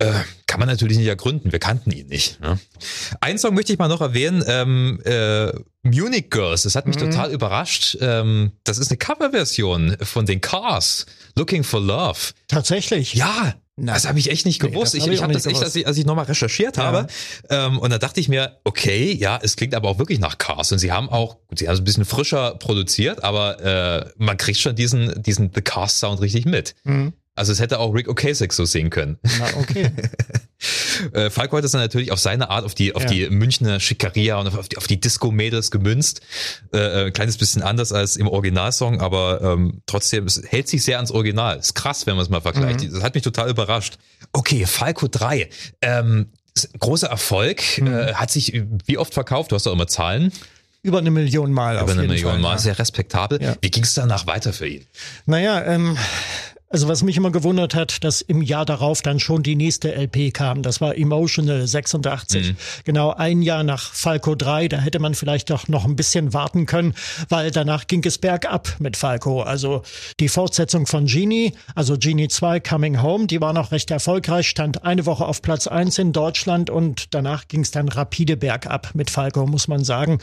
Äh, 0.00 0.12
kann 0.46 0.58
man 0.58 0.68
natürlich 0.68 0.96
nicht 0.96 1.06
ergründen. 1.06 1.52
Wir 1.52 1.58
kannten 1.58 1.90
ihn 1.92 2.06
nicht. 2.06 2.40
Ne? 2.40 2.58
Ein 3.20 3.38
Song 3.38 3.54
möchte 3.54 3.72
ich 3.72 3.78
mal 3.78 3.86
noch 3.86 4.00
erwähnen. 4.00 4.42
Ähm, 4.46 4.98
äh, 5.04 5.52
Munich 5.82 6.30
Girls, 6.30 6.62
das 6.62 6.74
hat 6.74 6.86
mich 6.86 6.96
mhm. 6.96 7.10
total 7.10 7.30
überrascht. 7.30 7.98
Ähm, 8.00 8.52
das 8.64 8.78
ist 8.78 8.90
eine 8.90 8.96
Coverversion 8.96 9.98
von 10.00 10.24
den 10.24 10.40
Cars, 10.40 11.04
Looking 11.36 11.64
for 11.64 11.80
Love. 11.80 12.18
Tatsächlich? 12.48 13.12
Ja, 13.14 13.54
Nein. 13.76 13.94
Das 13.94 14.06
habe 14.06 14.18
ich 14.18 14.30
echt 14.30 14.44
nicht 14.44 14.60
gewusst. 14.60 14.92
Nee, 14.92 15.00
ich 15.00 15.06
ich 15.06 15.22
habe 15.22 15.32
das 15.32 15.46
echt, 15.46 15.62
als 15.62 15.74
ich, 15.74 15.86
als 15.86 15.96
ich 15.96 16.04
nochmal 16.04 16.26
recherchiert 16.26 16.76
ja. 16.76 16.84
habe. 16.84 17.06
Ähm, 17.48 17.78
und 17.78 17.90
da 17.90 17.96
dachte 17.98 18.20
ich 18.20 18.28
mir, 18.28 18.58
okay, 18.64 19.12
ja, 19.14 19.38
es 19.42 19.56
klingt 19.56 19.74
aber 19.74 19.88
auch 19.88 19.98
wirklich 19.98 20.18
nach 20.18 20.36
Cars. 20.36 20.70
Und 20.72 20.78
sie 20.78 20.92
haben 20.92 21.08
auch, 21.08 21.38
gut, 21.46 21.58
sie 21.58 21.66
haben 21.66 21.74
es 21.74 21.80
ein 21.80 21.84
bisschen 21.84 22.04
frischer 22.04 22.56
produziert, 22.56 23.24
aber 23.24 23.60
äh, 23.60 24.10
man 24.18 24.36
kriegt 24.36 24.58
schon 24.58 24.76
diesen, 24.76 25.22
diesen 25.22 25.50
The 25.54 25.62
Cars 25.62 25.98
Sound 25.98 26.20
richtig 26.20 26.44
mit. 26.44 26.74
Mhm. 26.84 27.14
Also 27.40 27.52
es 27.52 27.58
hätte 27.58 27.78
auch 27.78 27.94
Rick 27.94 28.06
Ocasek 28.06 28.52
so 28.52 28.66
singen 28.66 28.90
können. 28.90 29.18
Na, 29.38 29.46
okay. 29.58 29.90
Äh, 31.14 31.30
Falco 31.30 31.56
hat 31.56 31.64
es 31.64 31.72
dann 31.72 31.80
natürlich 31.80 32.12
auf 32.12 32.20
seine 32.20 32.50
Art, 32.50 32.66
auf 32.66 32.74
die, 32.74 32.94
auf 32.94 33.04
ja. 33.04 33.08
die 33.08 33.30
Münchner 33.30 33.80
Schickeria 33.80 34.38
und 34.38 34.54
auf 34.54 34.68
die, 34.68 34.76
auf 34.76 34.86
die 34.86 35.00
Disco-Mädels 35.00 35.70
gemünzt. 35.70 36.20
Äh, 36.74 36.76
äh, 36.76 37.06
ein 37.06 37.14
kleines 37.14 37.38
bisschen 37.38 37.62
anders 37.62 37.94
als 37.94 38.18
im 38.18 38.28
Originalsong, 38.28 39.00
aber 39.00 39.40
ähm, 39.40 39.80
trotzdem, 39.86 40.26
es 40.26 40.42
hält 40.46 40.68
sich 40.68 40.84
sehr 40.84 40.96
ans 40.96 41.12
Original. 41.12 41.58
Ist 41.58 41.74
krass, 41.74 42.06
wenn 42.06 42.16
man 42.16 42.24
es 42.24 42.28
mal 42.28 42.42
vergleicht. 42.42 42.82
Mhm. 42.82 42.92
Das 42.92 43.02
hat 43.02 43.14
mich 43.14 43.24
total 43.24 43.48
überrascht. 43.48 43.96
Okay, 44.32 44.66
Falco 44.66 45.08
3. 45.08 45.48
Ähm, 45.80 46.26
großer 46.78 47.08
Erfolg. 47.08 47.62
Mhm. 47.78 47.86
Äh, 47.86 48.12
hat 48.12 48.30
sich 48.30 48.62
wie 48.84 48.98
oft 48.98 49.14
verkauft? 49.14 49.52
Du 49.52 49.56
hast 49.56 49.64
doch 49.64 49.72
immer 49.72 49.86
Zahlen. 49.86 50.30
Über 50.82 50.98
eine 50.98 51.10
Million 51.10 51.52
Mal. 51.52 51.80
Über 51.80 51.92
eine 51.92 52.02
Million 52.02 52.32
Fall, 52.32 52.40
Mal, 52.40 52.52
ja. 52.52 52.58
sehr 52.58 52.78
respektabel. 52.78 53.42
Ja. 53.42 53.56
Wie 53.62 53.70
ging 53.70 53.84
es 53.84 53.94
danach 53.94 54.26
weiter 54.26 54.52
für 54.52 54.66
ihn? 54.66 54.86
Naja, 55.26 55.62
ähm, 55.64 55.96
also 56.72 56.86
was 56.86 57.02
mich 57.02 57.16
immer 57.16 57.32
gewundert 57.32 57.74
hat, 57.74 58.04
dass 58.04 58.20
im 58.20 58.42
Jahr 58.42 58.64
darauf 58.64 59.02
dann 59.02 59.18
schon 59.18 59.42
die 59.42 59.56
nächste 59.56 59.92
LP 59.92 60.32
kam. 60.32 60.62
Das 60.62 60.80
war 60.80 60.96
Emotional 60.96 61.66
86. 61.66 62.50
Mhm. 62.50 62.56
Genau 62.84 63.10
ein 63.12 63.42
Jahr 63.42 63.64
nach 63.64 63.92
Falco 63.92 64.36
3. 64.36 64.68
Da 64.68 64.78
hätte 64.78 65.00
man 65.00 65.14
vielleicht 65.14 65.50
doch 65.50 65.66
noch 65.66 65.84
ein 65.84 65.96
bisschen 65.96 66.32
warten 66.32 66.66
können, 66.66 66.94
weil 67.28 67.50
danach 67.50 67.88
ging 67.88 68.04
es 68.04 68.18
bergab 68.18 68.76
mit 68.78 68.96
Falco. 68.96 69.42
Also 69.42 69.82
die 70.20 70.28
Fortsetzung 70.28 70.86
von 70.86 71.06
Genie, 71.06 71.54
also 71.74 71.98
Genie 71.98 72.28
2 72.28 72.60
Coming 72.60 73.02
Home, 73.02 73.26
die 73.26 73.40
war 73.40 73.52
noch 73.52 73.72
recht 73.72 73.90
erfolgreich, 73.90 74.48
stand 74.48 74.84
eine 74.84 75.06
Woche 75.06 75.24
auf 75.24 75.42
Platz 75.42 75.66
1 75.66 75.98
in 75.98 76.12
Deutschland 76.12 76.70
und 76.70 77.14
danach 77.14 77.48
ging 77.48 77.62
es 77.62 77.72
dann 77.72 77.88
rapide 77.88 78.36
bergab 78.36 78.94
mit 78.94 79.10
Falco, 79.10 79.44
muss 79.44 79.66
man 79.66 79.82
sagen. 79.82 80.20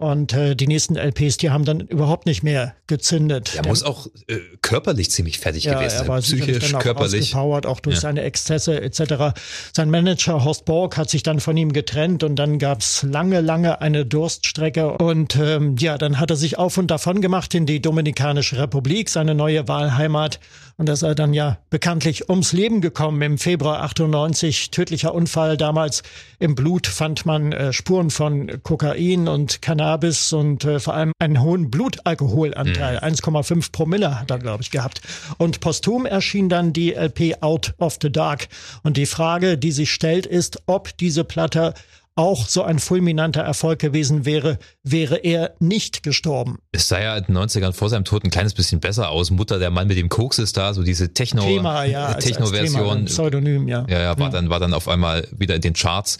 Und 0.00 0.32
äh, 0.32 0.54
die 0.54 0.68
nächsten 0.68 0.94
LPs, 0.94 1.38
die 1.38 1.50
haben 1.50 1.64
dann 1.64 1.80
überhaupt 1.80 2.24
nicht 2.24 2.44
mehr 2.44 2.76
gezündet. 2.86 3.56
Er 3.56 3.66
muss 3.66 3.82
auch 3.82 4.06
äh, 4.28 4.36
körperlich 4.62 5.10
ziemlich 5.10 5.40
fertig 5.40 5.64
ja, 5.64 5.74
gewesen 5.74 5.90
sein. 5.90 6.06
Er 6.06 6.08
war 6.08 6.20
psychisch, 6.20 6.70
dann 6.70 6.80
körperlich. 6.80 7.34
Auch, 7.34 7.64
auch 7.64 7.80
durch 7.80 7.96
ja. 7.96 8.02
seine 8.02 8.22
Exzesse 8.22 8.80
etc. 8.80 9.36
Sein 9.74 9.90
Manager 9.90 10.44
Horst 10.44 10.66
Borg 10.66 10.96
hat 10.96 11.10
sich 11.10 11.24
dann 11.24 11.40
von 11.40 11.56
ihm 11.56 11.72
getrennt 11.72 12.22
und 12.22 12.36
dann 12.36 12.60
gab's 12.60 13.02
lange, 13.02 13.40
lange 13.40 13.80
eine 13.80 14.06
Durststrecke. 14.06 14.98
Und 14.98 15.34
ähm, 15.34 15.74
ja, 15.80 15.98
dann 15.98 16.20
hat 16.20 16.30
er 16.30 16.36
sich 16.36 16.58
auf 16.58 16.78
und 16.78 16.92
davon 16.92 17.20
gemacht 17.20 17.52
in 17.56 17.66
die 17.66 17.82
Dominikanische 17.82 18.56
Republik, 18.56 19.08
seine 19.08 19.34
neue 19.34 19.66
Wahlheimat. 19.66 20.38
Und 20.76 20.88
da 20.88 20.92
ist 20.92 21.02
er 21.02 21.16
dann 21.16 21.34
ja 21.34 21.58
bekanntlich 21.70 22.30
ums 22.30 22.52
Leben 22.52 22.80
gekommen 22.80 23.20
im 23.20 23.36
Februar 23.36 23.82
98. 23.82 24.70
Tödlicher 24.70 25.12
Unfall. 25.12 25.56
Damals 25.56 26.04
im 26.38 26.54
Blut 26.54 26.86
fand 26.86 27.26
man 27.26 27.50
äh, 27.50 27.72
Spuren 27.72 28.10
von 28.10 28.62
Kokain 28.62 29.26
und 29.26 29.60
Cannabis 29.60 29.87
und 30.32 30.64
äh, 30.64 30.80
vor 30.80 30.94
allem 30.94 31.12
einen 31.18 31.40
hohen 31.40 31.70
Blutalkoholanteil. 31.70 32.96
Mhm. 32.96 33.14
1,5 33.14 33.72
Promille 33.72 34.20
hat 34.20 34.30
er, 34.30 34.38
glaube 34.38 34.62
ich, 34.62 34.70
gehabt. 34.70 35.00
Und 35.38 35.60
posthum 35.60 36.06
erschien 36.06 36.48
dann 36.48 36.72
die 36.72 36.92
LP 36.92 37.42
Out 37.42 37.74
of 37.78 37.98
the 38.02 38.10
Dark. 38.10 38.48
Und 38.82 38.96
die 38.96 39.06
Frage, 39.06 39.58
die 39.58 39.72
sich 39.72 39.92
stellt, 39.92 40.26
ist, 40.26 40.62
ob 40.66 40.96
diese 40.96 41.24
Platte 41.24 41.74
auch 42.18 42.48
so 42.48 42.64
ein 42.64 42.80
fulminanter 42.80 43.42
Erfolg 43.42 43.78
gewesen 43.78 44.24
wäre, 44.24 44.58
wäre 44.82 45.18
er 45.18 45.54
nicht 45.60 46.02
gestorben. 46.02 46.58
Es 46.72 46.88
sah 46.88 47.00
ja 47.00 47.16
in 47.16 47.24
den 47.24 47.38
90ern 47.38 47.72
vor 47.72 47.88
seinem 47.88 48.04
Tod 48.04 48.24
ein 48.24 48.30
kleines 48.30 48.54
bisschen 48.54 48.80
besser 48.80 49.10
aus. 49.10 49.30
Mutter, 49.30 49.60
der 49.60 49.70
Mann 49.70 49.86
mit 49.86 49.96
dem 49.96 50.08
Koks 50.08 50.40
ist 50.40 50.56
da, 50.56 50.74
so 50.74 50.82
diese 50.82 51.14
Techno, 51.14 51.42
Thema, 51.42 51.84
ja, 51.84 52.14
Techno-Version. 52.14 53.04
Pseudonym, 53.04 53.68
ja. 53.68 53.86
Ja, 53.88 54.00
ja, 54.00 54.18
war 54.18 54.26
ja. 54.26 54.32
dann, 54.32 54.50
war 54.50 54.58
dann 54.58 54.74
auf 54.74 54.88
einmal 54.88 55.28
wieder 55.30 55.54
in 55.54 55.60
den 55.60 55.74
Charts. 55.74 56.18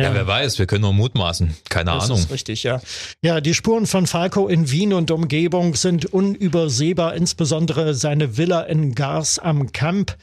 Ja. 0.00 0.08
ja, 0.08 0.14
wer 0.14 0.26
weiß, 0.26 0.58
wir 0.58 0.66
können 0.66 0.82
nur 0.82 0.92
mutmaßen. 0.92 1.54
Keine 1.68 1.90
das 1.92 2.04
Ahnung. 2.04 2.16
Das 2.16 2.26
ist 2.26 2.32
richtig, 2.32 2.62
ja. 2.62 2.80
Ja, 3.22 3.40
die 3.40 3.54
Spuren 3.54 3.86
von 3.86 4.06
Falco 4.06 4.48
in 4.48 4.70
Wien 4.70 4.92
und 4.92 5.10
Umgebung 5.10 5.74
sind 5.74 6.06
unübersehbar, 6.06 7.14
insbesondere 7.14 7.94
seine 7.94 8.36
Villa 8.36 8.62
in 8.62 8.94
Gars 8.94 9.38
am 9.38 9.72
Kamp. 9.72 10.16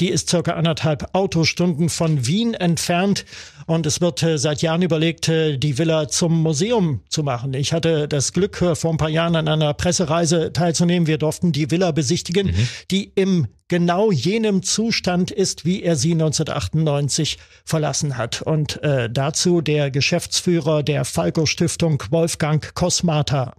Die 0.00 0.08
ist 0.08 0.30
circa 0.30 0.52
anderthalb 0.52 1.14
Autostunden 1.14 1.88
von 1.88 2.26
Wien 2.26 2.54
entfernt 2.54 3.24
und 3.66 3.86
es 3.86 4.00
wird 4.00 4.22
äh, 4.22 4.38
seit 4.38 4.62
Jahren 4.62 4.82
überlegt, 4.82 5.28
äh, 5.28 5.58
die 5.58 5.78
Villa 5.78 6.08
zum 6.08 6.42
Museum 6.42 7.00
zu 7.08 7.22
machen. 7.22 7.54
Ich 7.54 7.72
hatte 7.72 8.08
das 8.08 8.32
Glück, 8.32 8.60
äh, 8.62 8.74
vor 8.74 8.90
ein 8.90 8.96
paar 8.96 9.08
Jahren 9.08 9.36
an 9.36 9.48
einer 9.48 9.74
Pressereise 9.74 10.52
teilzunehmen. 10.52 11.06
Wir 11.06 11.18
durften 11.18 11.52
die 11.52 11.70
Villa 11.70 11.92
besichtigen, 11.92 12.48
mhm. 12.48 12.68
die 12.90 13.12
im 13.14 13.46
genau 13.68 14.10
jenem 14.10 14.62
Zustand 14.62 15.30
ist, 15.30 15.64
wie 15.64 15.82
er 15.82 15.96
sie 15.96 16.12
1998 16.12 17.38
verlassen 17.64 18.16
hat. 18.16 18.42
Und 18.42 18.82
äh, 18.82 19.08
dazu 19.10 19.60
der 19.60 19.90
Geschäftsführer 19.90 20.82
der 20.82 21.04
Falco 21.04 21.46
Stiftung, 21.46 22.02
Wolfgang 22.10 22.74
Kosmata. 22.74 23.54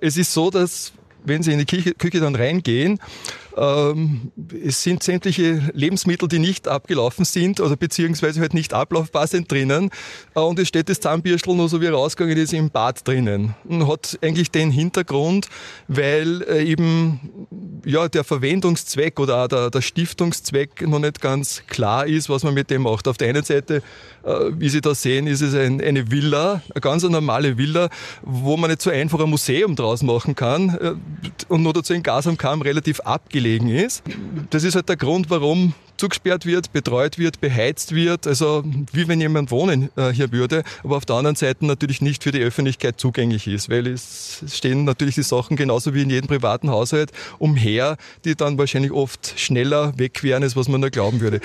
Es 0.00 0.16
ist 0.16 0.32
so, 0.32 0.50
dass 0.50 0.92
wenn 1.26 1.42
Sie 1.42 1.52
in 1.52 1.58
die 1.58 1.66
Küche, 1.66 1.94
Küche 1.94 2.20
dann 2.20 2.34
reingehen, 2.34 2.98
ähm, 3.56 4.32
es 4.64 4.82
sind 4.82 5.02
sämtliche 5.02 5.70
Lebensmittel, 5.72 6.28
die 6.28 6.38
nicht 6.38 6.68
abgelaufen 6.68 7.24
sind 7.24 7.60
oder 7.60 7.76
beziehungsweise 7.76 8.40
halt 8.40 8.54
nicht 8.54 8.74
ablaufbar 8.74 9.26
sind 9.26 9.50
drinnen. 9.50 9.90
Äh, 10.34 10.40
und 10.40 10.58
es 10.58 10.68
steht 10.68 10.88
das 10.88 11.00
Zahnbürstel 11.00 11.54
nur 11.54 11.68
so 11.68 11.80
wie 11.80 11.86
rausgegangen 11.86 12.36
ist 12.38 12.52
im 12.52 12.70
Bad 12.70 13.06
drinnen. 13.06 13.54
Und 13.64 13.88
hat 13.88 14.18
eigentlich 14.22 14.50
den 14.50 14.70
Hintergrund, 14.70 15.48
weil 15.88 16.42
äh, 16.42 16.64
eben 16.64 17.48
ja, 17.86 18.08
der 18.08 18.24
Verwendungszweck 18.24 19.18
oder 19.18 19.44
auch 19.44 19.48
der, 19.48 19.70
der 19.70 19.80
Stiftungszweck 19.80 20.86
noch 20.86 20.98
nicht 20.98 21.20
ganz 21.20 21.62
klar 21.66 22.06
ist, 22.06 22.28
was 22.28 22.42
man 22.42 22.52
mit 22.52 22.68
dem 22.68 22.82
macht. 22.82 23.08
Auf 23.08 23.16
der 23.16 23.30
einen 23.30 23.44
Seite, 23.44 23.82
äh, 24.24 24.30
wie 24.58 24.68
Sie 24.68 24.82
da 24.82 24.94
sehen, 24.94 25.26
ist 25.26 25.40
es 25.40 25.54
ein, 25.54 25.80
eine 25.80 26.10
Villa, 26.10 26.60
eine 26.74 26.80
ganz 26.80 27.04
normale 27.04 27.56
Villa, 27.56 27.88
wo 28.22 28.56
man 28.56 28.70
nicht 28.70 28.82
so 28.82 28.90
einfach 28.90 29.20
ein 29.20 29.30
Museum 29.30 29.76
draus 29.76 30.02
machen 30.02 30.34
kann 30.34 30.70
äh, 30.70 30.94
und 31.48 31.62
nur 31.62 31.72
dazu 31.72 31.94
in 31.94 32.02
Gas 32.02 32.26
am 32.26 32.36
Kamm 32.36 32.60
relativ 32.60 33.00
abgelehnt 33.00 33.46
gelegen 33.46 33.68
ist. 33.68 34.02
Das 34.50 34.64
ist 34.64 34.74
halt 34.74 34.88
der 34.88 34.96
Grund, 34.96 35.30
warum 35.30 35.74
zugesperrt 35.96 36.46
wird, 36.46 36.72
betreut 36.72 37.18
wird, 37.18 37.40
beheizt 37.40 37.94
wird, 37.94 38.26
also 38.26 38.62
wie 38.92 39.08
wenn 39.08 39.20
jemand 39.20 39.50
wohnen 39.50 39.88
äh, 39.96 40.10
hier 40.10 40.32
würde, 40.32 40.62
aber 40.84 40.96
auf 40.96 41.06
der 41.06 41.16
anderen 41.16 41.36
Seite 41.36 41.64
natürlich 41.64 42.02
nicht 42.02 42.22
für 42.22 42.32
die 42.32 42.40
Öffentlichkeit 42.40 43.00
zugänglich 43.00 43.46
ist, 43.46 43.70
weil 43.70 43.86
es 43.86 44.44
stehen 44.48 44.84
natürlich 44.84 45.14
die 45.14 45.22
Sachen 45.22 45.56
genauso 45.56 45.94
wie 45.94 46.02
in 46.02 46.10
jedem 46.10 46.28
privaten 46.28 46.70
Haushalt 46.70 47.12
umher, 47.38 47.75
die 48.24 48.34
dann 48.34 48.58
wahrscheinlich 48.58 48.92
oft 48.92 49.38
schneller 49.38 49.98
weg 49.98 50.22
wären, 50.22 50.42
als 50.42 50.56
was 50.56 50.68
man 50.68 50.80
nur 50.80 50.90
glauben 50.90 51.20
würde. 51.20 51.40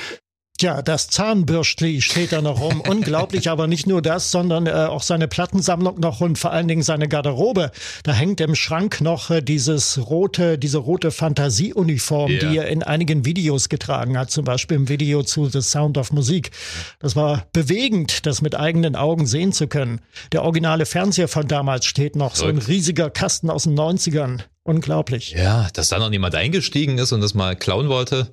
Ja, 0.61 0.83
das 0.83 1.07
Zahnbürstli 1.07 2.01
steht 2.01 2.33
da 2.33 2.41
noch 2.41 2.59
rum. 2.61 2.81
Unglaublich, 2.87 3.49
aber 3.49 3.65
nicht 3.65 3.87
nur 3.87 4.01
das, 4.01 4.29
sondern 4.29 4.67
äh, 4.67 4.71
auch 4.71 5.01
seine 5.01 5.27
Plattensammlung 5.27 5.99
noch 5.99 6.21
und 6.21 6.37
vor 6.37 6.51
allen 6.51 6.67
Dingen 6.67 6.83
seine 6.83 7.07
Garderobe. 7.07 7.71
Da 8.03 8.13
hängt 8.13 8.41
im 8.41 8.53
Schrank 8.53 9.01
noch 9.01 9.31
äh, 9.31 9.41
dieses 9.41 9.97
rote, 10.07 10.59
diese 10.59 10.77
rote 10.77 11.09
Fantasieuniform, 11.09 12.31
yeah. 12.31 12.49
die 12.49 12.57
er 12.57 12.67
in 12.67 12.83
einigen 12.83 13.25
Videos 13.25 13.69
getragen 13.69 14.17
hat, 14.17 14.29
zum 14.29 14.45
Beispiel 14.45 14.77
im 14.77 14.87
Video 14.87 15.23
zu 15.23 15.47
The 15.47 15.61
Sound 15.61 15.97
of 15.97 16.11
Music. 16.11 16.51
Das 16.99 17.15
war 17.15 17.47
bewegend, 17.53 18.27
das 18.27 18.41
mit 18.41 18.53
eigenen 18.53 18.95
Augen 18.95 19.25
sehen 19.25 19.53
zu 19.53 19.67
können. 19.67 20.01
Der 20.31 20.43
originale 20.43 20.85
Fernseher 20.85 21.27
von 21.27 21.47
damals 21.47 21.85
steht 21.85 22.15
noch, 22.15 22.35
so 22.35 22.45
ein 22.45 22.59
riesiger 22.59 23.09
Kasten 23.09 23.49
aus 23.49 23.63
den 23.63 23.77
90ern. 23.77 24.41
Unglaublich. 24.63 25.31
Ja, 25.31 25.69
dass 25.73 25.89
da 25.89 25.97
noch 25.97 26.11
niemand 26.11 26.35
eingestiegen 26.35 26.99
ist 26.99 27.11
und 27.11 27.21
das 27.21 27.33
mal 27.33 27.55
klauen 27.55 27.89
wollte. 27.89 28.31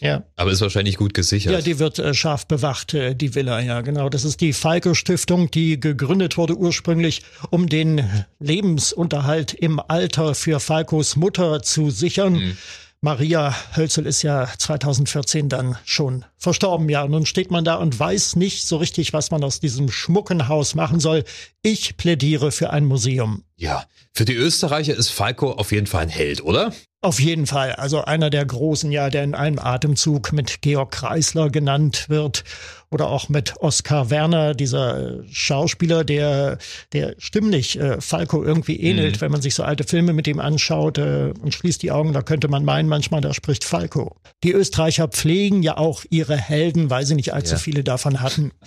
Ja. 0.00 0.24
Aber 0.36 0.50
ist 0.50 0.60
wahrscheinlich 0.60 0.98
gut 0.98 1.14
gesichert. 1.14 1.54
Ja, 1.54 1.62
die 1.62 1.78
wird 1.78 1.98
äh, 1.98 2.12
scharf 2.12 2.46
bewacht, 2.46 2.92
äh, 2.92 3.14
die 3.14 3.34
Villa, 3.34 3.60
ja, 3.60 3.80
genau. 3.80 4.10
Das 4.10 4.24
ist 4.24 4.42
die 4.42 4.52
Falke 4.52 4.94
Stiftung, 4.94 5.50
die 5.50 5.80
gegründet 5.80 6.36
wurde 6.36 6.56
ursprünglich, 6.56 7.22
um 7.48 7.66
den 7.66 8.08
Lebensunterhalt 8.38 9.54
im 9.54 9.80
Alter 9.80 10.34
für 10.34 10.60
Falkos 10.60 11.16
Mutter 11.16 11.62
zu 11.62 11.90
sichern. 11.90 12.34
Mhm. 12.34 12.56
Maria 13.02 13.54
Hölzel 13.74 14.04
ist 14.04 14.20
ja 14.20 14.46
2014 14.58 15.48
dann 15.48 15.78
schon 15.86 16.26
verstorben. 16.36 16.90
Ja, 16.90 17.08
nun 17.08 17.24
steht 17.24 17.50
man 17.50 17.64
da 17.64 17.76
und 17.76 17.98
weiß 17.98 18.36
nicht 18.36 18.66
so 18.66 18.76
richtig, 18.76 19.14
was 19.14 19.30
man 19.30 19.42
aus 19.42 19.60
diesem 19.60 19.90
schmucken 19.90 20.48
Haus 20.48 20.74
machen 20.74 21.00
soll. 21.00 21.24
Ich 21.62 21.96
plädiere 21.96 22.52
für 22.52 22.68
ein 22.68 22.84
Museum. 22.84 23.44
Ja, 23.60 23.84
für 24.14 24.24
die 24.24 24.36
Österreicher 24.36 24.96
ist 24.96 25.10
Falco 25.10 25.52
auf 25.52 25.70
jeden 25.70 25.86
Fall 25.86 26.04
ein 26.04 26.08
Held, 26.08 26.42
oder? 26.42 26.72
Auf 27.02 27.20
jeden 27.20 27.46
Fall. 27.46 27.72
Also 27.72 28.02
einer 28.02 28.30
der 28.30 28.46
großen, 28.46 28.90
ja, 28.90 29.10
der 29.10 29.22
in 29.22 29.34
einem 29.34 29.58
Atemzug 29.58 30.32
mit 30.32 30.62
Georg 30.62 30.92
Kreisler 30.92 31.50
genannt 31.50 32.06
wird 32.08 32.44
oder 32.90 33.08
auch 33.08 33.28
mit 33.28 33.58
Oskar 33.58 34.08
Werner, 34.08 34.54
dieser 34.54 35.24
Schauspieler, 35.30 36.04
der, 36.04 36.56
der 36.94 37.16
stimmlich 37.18 37.78
äh, 37.78 38.00
Falco 38.00 38.42
irgendwie 38.42 38.80
ähnelt. 38.80 39.16
Mhm. 39.16 39.20
Wenn 39.20 39.32
man 39.32 39.42
sich 39.42 39.54
so 39.54 39.62
alte 39.62 39.84
Filme 39.84 40.14
mit 40.14 40.26
ihm 40.26 40.40
anschaut 40.40 40.96
äh, 40.96 41.34
und 41.38 41.52
schließt 41.52 41.82
die 41.82 41.92
Augen, 41.92 42.14
da 42.14 42.22
könnte 42.22 42.48
man 42.48 42.64
meinen, 42.64 42.88
manchmal 42.88 43.20
da 43.20 43.34
spricht 43.34 43.64
Falco. 43.64 44.16
Die 44.42 44.52
Österreicher 44.52 45.08
pflegen 45.08 45.62
ja 45.62 45.76
auch 45.76 46.04
ihre 46.08 46.36
Helden, 46.38 46.88
weil 46.88 47.04
sie 47.04 47.14
nicht 47.14 47.34
allzu 47.34 47.56
ja. 47.56 47.58
viele 47.58 47.84
davon 47.84 48.22
hatten. 48.22 48.52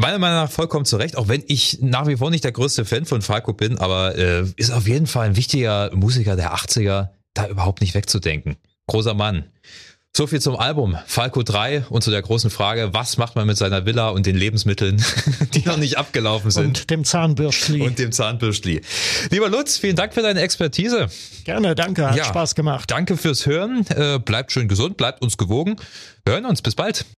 Meiner 0.00 0.18
Meinung 0.18 0.38
nach 0.38 0.50
vollkommen 0.50 0.86
zu 0.86 0.96
Recht, 0.96 1.18
auch 1.18 1.28
wenn 1.28 1.44
ich 1.46 1.76
nach 1.82 2.06
wie 2.06 2.16
vor 2.16 2.30
nicht 2.30 2.42
der 2.42 2.52
größte 2.52 2.86
Fan 2.86 3.04
von 3.04 3.20
Falco 3.20 3.52
bin, 3.52 3.76
aber 3.76 4.16
äh, 4.16 4.46
ist 4.56 4.70
auf 4.70 4.88
jeden 4.88 5.06
Fall 5.06 5.26
ein 5.26 5.36
wichtiger 5.36 5.90
Musiker 5.94 6.36
der 6.36 6.54
80er, 6.54 7.10
da 7.34 7.46
überhaupt 7.48 7.82
nicht 7.82 7.92
wegzudenken. 7.92 8.56
Großer 8.86 9.12
Mann. 9.12 9.44
So 10.16 10.26
viel 10.26 10.40
zum 10.40 10.56
Album 10.56 10.96
Falco 11.06 11.42
3 11.42 11.84
und 11.90 12.02
zu 12.02 12.10
der 12.10 12.22
großen 12.22 12.48
Frage, 12.48 12.94
was 12.94 13.18
macht 13.18 13.36
man 13.36 13.46
mit 13.46 13.58
seiner 13.58 13.84
Villa 13.84 14.08
und 14.08 14.24
den 14.24 14.36
Lebensmitteln, 14.36 15.04
die 15.54 15.66
noch 15.66 15.76
nicht 15.76 15.98
abgelaufen 15.98 16.50
sind. 16.50 16.66
Und 16.66 16.90
dem 16.90 17.04
Zahnbürstli. 17.04 17.82
Und 17.82 17.98
dem 17.98 18.10
Zahnbürstli. 18.10 18.80
Lieber 19.28 19.50
Lutz, 19.50 19.76
vielen 19.76 19.96
Dank 19.96 20.14
für 20.14 20.22
deine 20.22 20.40
Expertise. 20.40 21.08
Gerne, 21.44 21.74
danke, 21.74 22.08
hat 22.08 22.16
ja, 22.16 22.24
Spaß 22.24 22.54
gemacht. 22.54 22.90
Danke 22.90 23.18
fürs 23.18 23.44
Hören. 23.44 23.84
Äh, 23.90 24.18
bleibt 24.18 24.50
schön 24.50 24.66
gesund, 24.66 24.96
bleibt 24.96 25.20
uns 25.20 25.36
gewogen. 25.36 25.76
Wir 26.24 26.32
hören 26.32 26.46
uns, 26.46 26.62
bis 26.62 26.74
bald. 26.74 27.04